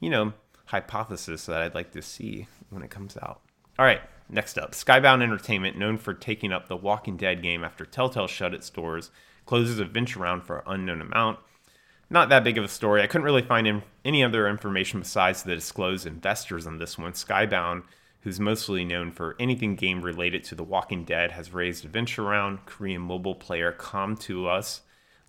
you 0.00 0.08
know, 0.08 0.32
hypothesis 0.66 1.46
that 1.46 1.62
I'd 1.62 1.74
like 1.74 1.92
to 1.92 2.02
see 2.02 2.46
when 2.70 2.82
it 2.82 2.90
comes 2.90 3.16
out. 3.16 3.40
All 3.78 3.84
right, 3.84 4.00
next 4.28 4.58
up 4.58 4.72
Skybound 4.72 5.22
Entertainment, 5.22 5.78
known 5.78 5.98
for 5.98 6.14
taking 6.14 6.52
up 6.52 6.68
the 6.68 6.76
Walking 6.76 7.16
Dead 7.16 7.42
game 7.42 7.64
after 7.64 7.84
Telltale 7.84 8.26
shut 8.26 8.54
its 8.54 8.70
doors, 8.70 9.10
closes 9.44 9.78
a 9.78 9.84
venture 9.84 10.20
round 10.20 10.44
for 10.44 10.58
an 10.58 10.64
unknown 10.66 11.00
amount. 11.00 11.38
Not 12.08 12.28
that 12.28 12.44
big 12.44 12.56
of 12.56 12.64
a 12.64 12.68
story. 12.68 13.02
I 13.02 13.08
couldn't 13.08 13.24
really 13.24 13.42
find 13.42 13.66
in, 13.66 13.82
any 14.04 14.22
other 14.22 14.48
information 14.48 15.00
besides 15.00 15.42
the 15.42 15.56
disclosed 15.56 16.06
investors 16.06 16.66
on 16.66 16.78
this 16.78 16.96
one. 16.96 17.12
Skybound, 17.12 17.82
who's 18.20 18.38
mostly 18.38 18.84
known 18.84 19.10
for 19.10 19.34
anything 19.40 19.74
game 19.74 20.02
related 20.02 20.44
to 20.44 20.54
The 20.54 20.62
Walking 20.62 21.04
Dead, 21.04 21.32
has 21.32 21.52
raised 21.52 21.84
a 21.84 21.88
venture 21.88 22.22
round. 22.22 22.64
Korean 22.64 23.02
mobile 23.02 23.34
player 23.34 23.72
Com2uS 23.72 24.80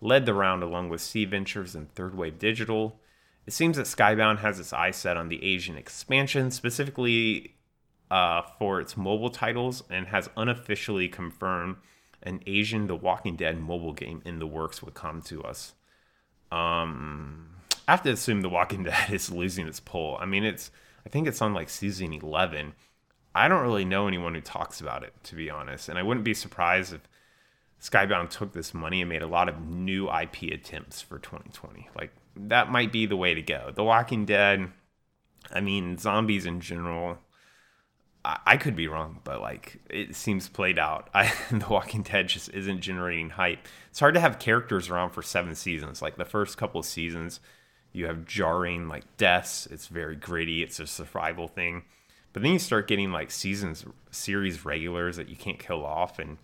led 0.01 0.27
the 0.27 0.35
round 0.35 0.61
along 0.61 0.89
with 0.89 1.01
C 1.01 1.25
Ventures 1.25 1.73
and 1.73 1.91
Third 1.91 2.15
Wave 2.15 2.37
Digital. 2.37 2.99
It 3.47 3.53
seems 3.53 3.77
that 3.77 3.85
Skybound 3.85 4.39
has 4.39 4.59
its 4.59 4.73
eyes 4.73 4.97
set 4.97 5.15
on 5.15 5.29
the 5.29 5.41
Asian 5.41 5.77
expansion, 5.77 6.51
specifically 6.51 7.55
uh, 8.11 8.41
for 8.59 8.81
its 8.81 8.97
mobile 8.97 9.29
titles, 9.29 9.83
and 9.89 10.07
has 10.07 10.29
unofficially 10.35 11.07
confirmed 11.07 11.77
an 12.21 12.41
Asian 12.45 12.87
The 12.87 12.95
Walking 12.95 13.37
Dead 13.37 13.57
mobile 13.57 13.93
game 13.93 14.21
in 14.25 14.39
the 14.39 14.47
works 14.47 14.83
would 14.83 14.95
Com2uS. 14.95 15.71
Um, 16.51 17.55
I 17.87 17.91
have 17.91 18.03
to 18.03 18.11
assume 18.11 18.41
The 18.41 18.49
Walking 18.49 18.83
Dead 18.83 19.11
is 19.11 19.31
losing 19.31 19.65
its 19.65 19.79
pull. 19.79 20.17
I 20.19 20.25
mean, 20.25 20.43
it's 20.43 20.69
I 21.05 21.09
think 21.09 21.25
it's 21.25 21.41
on 21.41 21.53
like 21.53 21.69
season 21.69 22.11
eleven. 22.11 22.73
I 23.33 23.47
don't 23.47 23.61
really 23.61 23.85
know 23.85 24.07
anyone 24.07 24.35
who 24.35 24.41
talks 24.41 24.81
about 24.81 25.03
it, 25.03 25.13
to 25.23 25.35
be 25.35 25.49
honest, 25.49 25.87
and 25.87 25.97
I 25.97 26.03
wouldn't 26.03 26.25
be 26.25 26.33
surprised 26.33 26.91
if 26.91 27.01
Skybound 27.81 28.29
took 28.29 28.51
this 28.51 28.73
money 28.73 29.01
and 29.01 29.09
made 29.09 29.21
a 29.21 29.27
lot 29.27 29.47
of 29.47 29.61
new 29.61 30.09
IP 30.09 30.51
attempts 30.51 31.01
for 31.01 31.19
2020. 31.19 31.89
Like 31.95 32.11
that 32.39 32.71
might 32.71 32.91
be 32.91 33.05
the 33.05 33.17
way 33.17 33.33
to 33.33 33.41
go. 33.41 33.71
The 33.73 33.83
Walking 33.83 34.25
Dead, 34.25 34.71
I 35.51 35.61
mean, 35.61 35.97
zombies 35.97 36.45
in 36.45 36.61
general. 36.61 37.17
I, 38.23 38.39
I 38.45 38.57
could 38.57 38.75
be 38.75 38.87
wrong, 38.87 39.19
but 39.23 39.41
like 39.41 39.79
it 39.89 40.15
seems 40.15 40.49
played 40.49 40.79
out. 40.79 41.09
I, 41.13 41.31
the 41.51 41.67
Walking 41.69 42.03
Dead 42.03 42.27
just 42.27 42.49
isn't 42.53 42.81
generating 42.81 43.31
hype. 43.31 43.67
It's 43.89 43.99
hard 43.99 44.13
to 44.13 44.19
have 44.19 44.39
characters 44.39 44.89
around 44.89 45.11
for 45.11 45.21
seven 45.21 45.55
seasons. 45.55 46.01
Like 46.01 46.17
the 46.17 46.25
first 46.25 46.57
couple 46.57 46.79
of 46.79 46.85
seasons, 46.85 47.39
you 47.91 48.05
have 48.05 48.25
jarring 48.25 48.87
like 48.87 49.17
deaths. 49.17 49.67
It's 49.71 49.87
very 49.87 50.15
gritty. 50.15 50.63
It's 50.63 50.79
a 50.79 50.87
survival 50.87 51.47
thing. 51.47 51.83
But 52.33 52.43
then 52.43 52.53
you 52.53 52.59
start 52.59 52.87
getting 52.87 53.11
like 53.11 53.31
seasons, 53.31 53.85
series 54.11 54.63
regulars 54.63 55.17
that 55.17 55.29
you 55.29 55.35
can't 55.35 55.57
kill 55.57 55.83
off, 55.83 56.19
and 56.19 56.37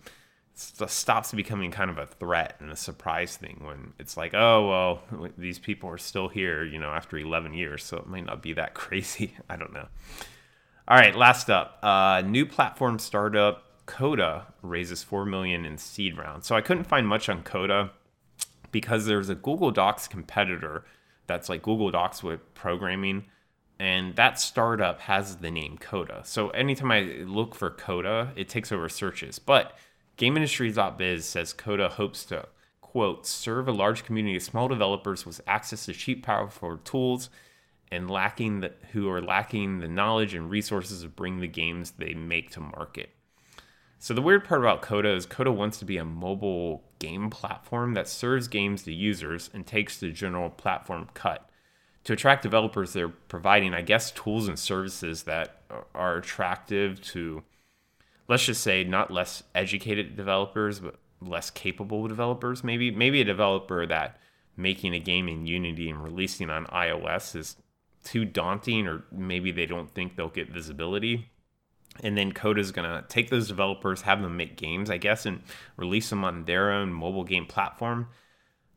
stops 0.54 1.32
becoming 1.32 1.70
kind 1.70 1.90
of 1.90 1.98
a 1.98 2.06
threat 2.06 2.56
and 2.60 2.70
a 2.70 2.76
surprise 2.76 3.36
thing 3.36 3.60
when 3.64 3.92
it's 3.98 4.16
like, 4.16 4.34
oh, 4.34 4.68
well, 4.68 5.30
these 5.36 5.58
people 5.58 5.90
are 5.90 5.98
still 5.98 6.28
here, 6.28 6.64
you 6.64 6.78
know, 6.78 6.90
after 6.90 7.18
11 7.18 7.54
years, 7.54 7.82
so 7.82 7.96
it 7.96 8.06
might 8.06 8.26
not 8.26 8.42
be 8.42 8.52
that 8.52 8.74
crazy. 8.74 9.34
I 9.48 9.56
don't 9.56 9.72
know. 9.72 9.88
All 10.86 10.96
right, 10.96 11.14
last 11.16 11.50
up, 11.50 11.78
uh, 11.82 12.22
new 12.24 12.46
platform 12.46 12.98
startup 12.98 13.64
Coda 13.86 14.46
raises 14.62 15.02
4 15.02 15.24
million 15.24 15.64
in 15.64 15.78
seed 15.78 16.16
round. 16.16 16.44
So 16.44 16.54
I 16.54 16.60
couldn't 16.60 16.84
find 16.84 17.06
much 17.06 17.28
on 17.28 17.42
Coda 17.42 17.90
because 18.70 19.06
there's 19.06 19.28
a 19.28 19.34
Google 19.34 19.70
Docs 19.70 20.08
competitor 20.08 20.84
that's 21.26 21.48
like 21.48 21.62
Google 21.62 21.90
Docs 21.90 22.22
with 22.22 22.54
programming 22.54 23.24
and 23.78 24.14
that 24.16 24.38
startup 24.38 25.00
has 25.00 25.36
the 25.36 25.50
name 25.50 25.78
Coda. 25.78 26.22
So 26.24 26.50
anytime 26.50 26.90
I 26.92 27.02
look 27.26 27.54
for 27.54 27.70
Coda, 27.70 28.32
it 28.36 28.48
takes 28.48 28.70
over 28.70 28.88
searches. 28.88 29.38
But 29.38 29.76
GameIndustry.biz 30.16 31.24
says 31.24 31.52
Coda 31.52 31.88
hopes 31.88 32.24
to, 32.26 32.46
quote, 32.80 33.26
serve 33.26 33.66
a 33.68 33.72
large 33.72 34.04
community 34.04 34.36
of 34.36 34.42
small 34.42 34.68
developers 34.68 35.26
with 35.26 35.40
access 35.46 35.86
to 35.86 35.92
cheap, 35.92 36.24
powerful 36.24 36.78
tools 36.78 37.30
and 37.90 38.10
lacking 38.10 38.60
the, 38.60 38.72
who 38.92 39.08
are 39.10 39.22
lacking 39.22 39.78
the 39.78 39.88
knowledge 39.88 40.34
and 40.34 40.50
resources 40.50 41.02
to 41.02 41.08
bring 41.08 41.40
the 41.40 41.48
games 41.48 41.92
they 41.92 42.14
make 42.14 42.50
to 42.52 42.60
market. 42.60 43.10
So 43.98 44.14
the 44.14 44.22
weird 44.22 44.44
part 44.44 44.60
about 44.60 44.82
Coda 44.82 45.14
is 45.14 45.26
Coda 45.26 45.50
wants 45.50 45.78
to 45.78 45.84
be 45.84 45.96
a 45.96 46.04
mobile 46.04 46.84
game 46.98 47.30
platform 47.30 47.94
that 47.94 48.08
serves 48.08 48.48
games 48.48 48.82
to 48.82 48.92
users 48.92 49.50
and 49.54 49.66
takes 49.66 49.98
the 49.98 50.10
general 50.10 50.50
platform 50.50 51.08
cut. 51.14 51.48
To 52.04 52.12
attract 52.12 52.42
developers, 52.42 52.92
they're 52.92 53.08
providing, 53.08 53.72
I 53.72 53.80
guess, 53.80 54.10
tools 54.10 54.46
and 54.46 54.58
services 54.58 55.22
that 55.22 55.62
are 55.94 56.16
attractive 56.16 57.00
to 57.00 57.42
let's 58.28 58.44
just 58.44 58.62
say 58.62 58.84
not 58.84 59.10
less 59.10 59.42
educated 59.54 60.16
developers 60.16 60.80
but 60.80 60.96
less 61.20 61.50
capable 61.50 62.06
developers 62.06 62.64
maybe. 62.64 62.90
Maybe 62.90 63.20
a 63.20 63.24
developer 63.24 63.86
that 63.86 64.18
making 64.56 64.94
a 64.94 65.00
game 65.00 65.28
in 65.28 65.46
unity 65.46 65.90
and 65.90 66.02
releasing 66.02 66.50
on 66.50 66.66
ios 66.66 67.34
is 67.34 67.56
too 68.04 68.24
daunting 68.24 68.86
or 68.86 69.04
maybe 69.10 69.50
they 69.50 69.66
don't 69.66 69.90
think 69.90 70.16
they'll 70.16 70.28
get 70.28 70.50
visibility. 70.50 71.30
And 72.02 72.18
then 72.18 72.32
Coda 72.32 72.60
is 72.60 72.72
going 72.72 72.88
to 72.88 73.06
take 73.08 73.30
those 73.30 73.48
developers 73.48 74.02
have 74.02 74.20
them 74.20 74.36
make 74.36 74.56
games 74.56 74.90
i 74.90 74.98
guess 74.98 75.26
and 75.26 75.42
release 75.76 76.10
them 76.10 76.24
on 76.24 76.44
their 76.44 76.72
own 76.72 76.92
mobile 76.92 77.24
game 77.24 77.46
platform. 77.46 78.08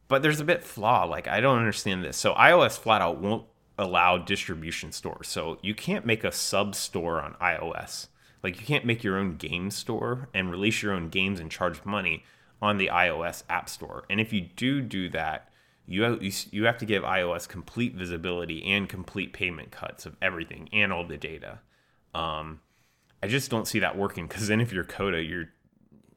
But 0.08 0.22
there's 0.22 0.40
a 0.40 0.46
bit 0.46 0.64
flaw 0.64 1.04
like 1.06 1.28
i 1.28 1.40
don't 1.40 1.60
understand 1.60 2.04
this. 2.04 2.18
So 2.18 2.34
ios 2.34 2.78
flat 2.78 3.02
out 3.02 3.20
won't 3.20 3.46
allow 3.78 4.18
distribution 4.18 4.92
stores. 4.92 5.28
So 5.28 5.60
you 5.62 5.76
can't 5.76 6.06
make 6.06 6.24
a 6.24 6.32
sub 6.32 6.76
store 6.76 7.22
on 7.22 7.36
ios 7.36 8.08
like 8.44 8.60
you 8.60 8.66
can't 8.66 8.86
make 8.86 9.04
your 9.04 9.18
own 9.18 9.36
game 9.36 9.72
store 9.72 10.30
and 10.34 10.52
release 10.52 10.82
your 10.82 10.94
own 10.94 11.10
games 11.10 11.40
and 11.40 11.52
charge 11.52 11.84
money 11.84 12.24
on 12.62 12.78
the 12.78 12.88
iOS 12.88 13.44
App 13.50 13.70
Store. 13.70 14.06
And 14.10 14.20
if 14.20 14.34
you 14.34 14.42
do 14.42 14.82
do 14.82 15.10
that, 15.10 15.50
you 15.86 16.04
have, 16.04 16.22
you 16.52 16.66
have 16.66 16.78
to 16.80 16.86
give 16.86 17.04
iOS 17.04 17.48
complete 17.48 17.96
visibility 17.96 18.64
and 18.64 18.90
complete 18.90 19.32
payment 19.34 19.72
cuts 19.72 20.06
of 20.06 20.16
everything 20.22 20.68
and 20.74 20.92
all 20.92 21.06
the 21.06 21.18
data. 21.18 21.60
Um, 22.14 22.60
I 23.22 23.28
just 23.28 23.50
don't 23.50 23.68
see 23.68 23.80
that 23.80 23.98
working 23.98 24.28
because 24.28 24.48
then 24.48 24.62
if 24.62 24.72
you're 24.72 24.84
Coda, 24.84 25.22
your 25.22 25.50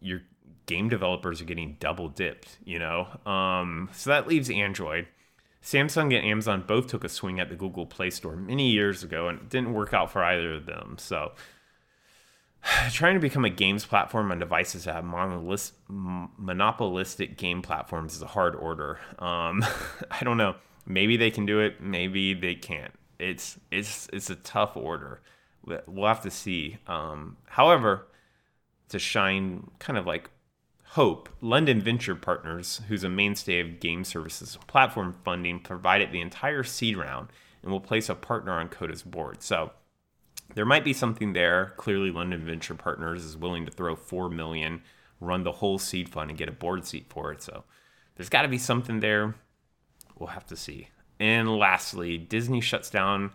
your 0.01 0.23
game 0.67 0.89
developers 0.89 1.41
are 1.41 1.45
getting 1.45 1.77
double 1.81 2.09
dipped, 2.09 2.59
you 2.65 2.79
know. 2.79 3.09
Um, 3.27 3.89
so 3.93 4.11
that 4.11 4.27
leaves 4.27 4.51
Android. 4.51 5.09
Samsung 5.63 6.15
and 6.17 6.25
Amazon 6.27 6.65
both 6.67 6.87
took 6.87 7.05
a 7.05 7.09
swing 7.09 7.39
at 7.39 7.49
the 7.51 7.55
Google 7.55 7.85
Play 7.85 8.11
Store 8.11 8.35
many 8.35 8.71
years 8.71 9.03
ago, 9.03 9.29
and 9.29 9.41
it 9.41 9.49
didn't 9.51 9.75
work 9.75 9.93
out 9.93 10.11
for 10.11 10.25
either 10.25 10.55
of 10.55 10.67
them. 10.67 10.97
So 10.99 11.33
trying 12.93 13.15
to 13.15 13.21
become 13.21 13.45
a 13.45 13.51
games 13.51 13.85
platform 13.85 14.31
on 14.31 14.39
devices 14.39 14.85
that 14.85 14.95
have 14.95 15.05
monolith, 15.05 15.73
monopolistic 15.89 17.37
game 17.37 17.63
platforms 17.63 18.15
is 18.15 18.23
a 18.23 18.27
hard 18.27 18.55
order. 18.55 18.99
Um, 19.19 19.65
I 20.11 20.23
don't 20.23 20.37
know. 20.37 20.57
Maybe 20.87 21.17
they 21.17 21.31
can 21.31 21.47
do 21.47 21.61
it. 21.61 21.81
Maybe 21.81 22.35
they 22.35 22.55
can't. 22.55 22.93
It's 23.19 23.59
it's 23.71 24.09
it's 24.13 24.31
a 24.31 24.37
tough 24.37 24.77
order. 24.77 25.21
We'll 25.87 26.09
have 26.09 26.23
to 26.23 26.31
see. 26.31 26.79
Um, 26.87 27.37
however, 27.47 28.07
to 28.89 28.99
shine 28.99 29.71
kind 29.79 29.99
of 29.99 30.07
like 30.07 30.31
Hope, 30.95 31.29
London 31.41 31.81
Venture 31.81 32.17
Partners, 32.17 32.81
who's 32.89 33.05
a 33.05 33.09
mainstay 33.09 33.61
of 33.61 33.79
game 33.79 34.05
services 34.05 34.59
platform 34.67 35.15
funding, 35.25 35.61
provided 35.61 36.11
the 36.11 36.21
entire 36.21 36.65
seed 36.65 36.97
round 36.97 37.29
and 37.63 37.71
will 37.71 37.81
place 37.81 38.09
a 38.09 38.15
partner 38.15 38.53
on 38.53 38.69
Coda's 38.69 39.03
board. 39.03 39.43
So 39.43 39.71
there 40.55 40.65
might 40.65 40.85
be 40.85 40.93
something 40.93 41.33
there. 41.33 41.73
Clearly, 41.77 42.11
London 42.11 42.45
Venture 42.45 42.75
Partners 42.75 43.25
is 43.25 43.37
willing 43.37 43.65
to 43.67 43.71
throw 43.71 43.97
four 43.97 44.29
million, 44.29 44.83
run 45.21 45.45
the 45.45 45.53
whole 45.53 45.79
seed 45.79 46.09
fund, 46.09 46.31
and 46.31 46.39
get 46.39 46.49
a 46.49 46.53
board 46.53 46.85
seat 46.87 47.07
for 47.09 47.33
it. 47.33 47.43
So 47.43 47.65
there's 48.17 48.29
got 48.29 48.43
to 48.43 48.49
be 48.49 48.59
something 48.59 49.01
there. 49.01 49.35
We'll 50.19 50.29
have 50.29 50.47
to 50.47 50.57
see. 50.57 50.89
And 51.19 51.49
lastly, 51.59 52.19
Disney 52.19 52.61
shuts 52.61 52.91
down 52.91 53.33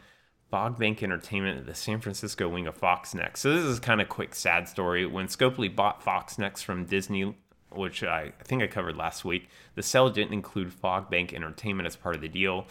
Fogbank 0.51 1.03
Entertainment 1.03 1.59
at 1.59 1.65
the 1.65 1.75
San 1.75 1.99
Francisco 1.99 2.47
wing 2.47 2.67
of 2.67 2.75
Fox 2.75 3.13
Next. 3.13 3.41
So 3.41 3.53
this 3.53 3.65
is 3.65 3.79
kind 3.79 4.01
of 4.01 4.09
quick, 4.09 4.35
sad 4.35 4.67
story. 4.67 5.05
When 5.05 5.27
Scopely 5.27 5.73
bought 5.73 6.03
Fox 6.03 6.37
Next 6.37 6.63
from 6.63 6.85
Disney, 6.85 7.35
which 7.71 8.03
I, 8.03 8.31
think 8.43 8.63
I 8.63 8.67
covered 8.67 8.95
last 8.95 9.25
week, 9.25 9.49
the 9.75 9.83
sale 9.83 10.09
didn't 10.09 10.33
include 10.33 10.71
Fogbank 10.71 11.33
Entertainment 11.33 11.87
as 11.87 11.95
part 11.95 12.15
of 12.15 12.21
the 12.21 12.27
deal. 12.27 12.67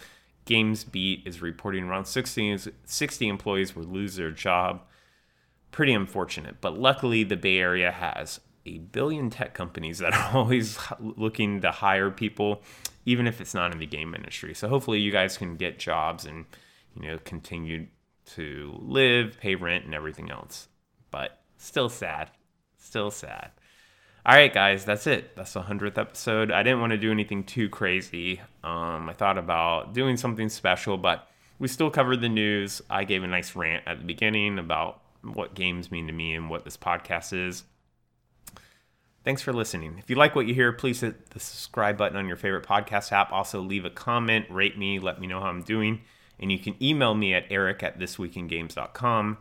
GamesBeat 0.47 1.27
is 1.27 1.41
reporting 1.41 1.85
around 1.85 2.05
60, 2.05 2.59
60 2.85 3.29
employees 3.29 3.75
will 3.75 3.85
lose 3.85 4.17
their 4.17 4.31
job. 4.31 4.83
Pretty 5.71 5.93
unfortunate, 5.93 6.61
but 6.61 6.79
luckily 6.79 7.25
the 7.25 7.37
Bay 7.37 7.59
Area 7.59 7.91
has 7.91 8.41
a 8.67 8.79
billion 8.79 9.31
tech 9.31 9.55
companies 9.55 9.99
that 9.99 10.15
are 10.15 10.31
always 10.37 10.79
looking 11.01 11.61
to 11.61 11.71
hire 11.71 12.11
people, 12.11 12.63
even 13.05 13.27
if 13.27 13.41
it's 13.41 13.55
not 13.55 13.73
in 13.73 13.79
the 13.79 13.87
game 13.87 14.15
industry. 14.15 14.55
So 14.55 14.69
hopefully 14.69 15.01
you 15.01 15.11
guys 15.11 15.37
can 15.37 15.57
get 15.57 15.79
jobs 15.79 16.25
and 16.25 16.45
you 16.95 17.09
know 17.09 17.19
continue 17.25 17.87
to 18.27 18.75
live, 18.81 19.39
pay 19.41 19.55
rent, 19.55 19.85
and 19.85 19.95
everything 19.95 20.31
else. 20.31 20.69
But 21.11 21.43
still 21.57 21.89
sad, 21.89 22.31
still 22.79 23.11
sad. 23.11 23.51
All 24.27 24.35
right, 24.35 24.53
guys, 24.53 24.87
that's 24.87 25.07
it. 25.07 25.37
That's 25.37 25.53
the 25.53 25.61
100th 25.61 25.99
episode. 25.99 26.51
I 26.51 26.63
didn't 26.63 26.81
want 26.81 26.93
to 26.93 26.97
do 26.97 27.11
anything 27.11 27.45
too 27.45 27.69
crazy. 27.69 28.41
Um, 28.63 29.07
I 29.07 29.13
thought 29.13 29.37
about 29.37 29.93
doing 29.93 30.17
something 30.17 30.49
special, 30.49 30.97
but 30.97 31.29
we 31.59 31.69
still 31.69 31.91
covered 31.91 32.23
the 32.23 32.31
news. 32.31 32.81
I 32.89 33.05
gave 33.05 33.23
a 33.23 33.27
nice 33.27 33.55
rant 33.55 33.85
at 33.87 33.99
the 33.99 34.05
beginning 34.05 34.59
about 34.59 35.03
what 35.23 35.55
games 35.55 35.91
mean 35.91 36.07
to 36.07 36.13
me 36.15 36.35
and 36.35 36.49
what 36.49 36.65
this 36.65 36.79
podcast 36.79 37.35
is. 37.35 37.65
Thanks 39.25 39.43
for 39.43 39.53
listening. 39.53 39.97
If 39.99 40.09
you 40.09 40.17
like 40.17 40.35
what 40.35 40.47
you 40.47 40.55
hear, 40.55 40.73
please 40.73 41.03
hit 41.03 41.31
the 41.31 41.41
subscribe 41.41 41.99
button 41.99 42.17
on 42.17 42.27
your 42.27 42.37
favorite 42.39 42.67
podcast 42.67 43.13
app. 43.13 43.31
Also, 43.31 43.61
leave 43.61 43.85
a 43.85 43.91
comment, 43.91 44.47
rate 44.49 44.79
me, 44.79 44.99
let 44.99 45.21
me 45.21 45.27
know 45.27 45.41
how 45.41 45.49
I'm 45.49 45.63
doing. 45.63 46.01
And 46.41 46.51
you 46.51 46.59
can 46.59 46.83
email 46.83 47.15
me 47.15 47.35
at 47.35 47.45
eric 47.51 47.83
at 47.83 47.99
thisweekingames.com. 47.99 49.39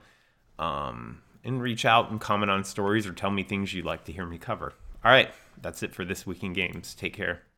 Um, 0.59 1.22
and 1.43 1.61
reach 1.61 1.85
out 1.85 2.09
and 2.09 2.19
comment 2.19 2.51
on 2.51 2.63
stories 2.63 3.05
or 3.05 3.13
tell 3.13 3.31
me 3.31 3.43
things 3.43 3.73
you'd 3.73 3.85
like 3.85 4.03
to 4.05 4.11
hear 4.11 4.25
me 4.25 4.37
cover. 4.37 4.73
All 5.03 5.11
right, 5.11 5.29
that's 5.61 5.83
it 5.83 5.93
for 5.93 6.05
this 6.05 6.25
week 6.25 6.43
in 6.43 6.53
games. 6.53 6.93
Take 6.93 7.13
care. 7.13 7.43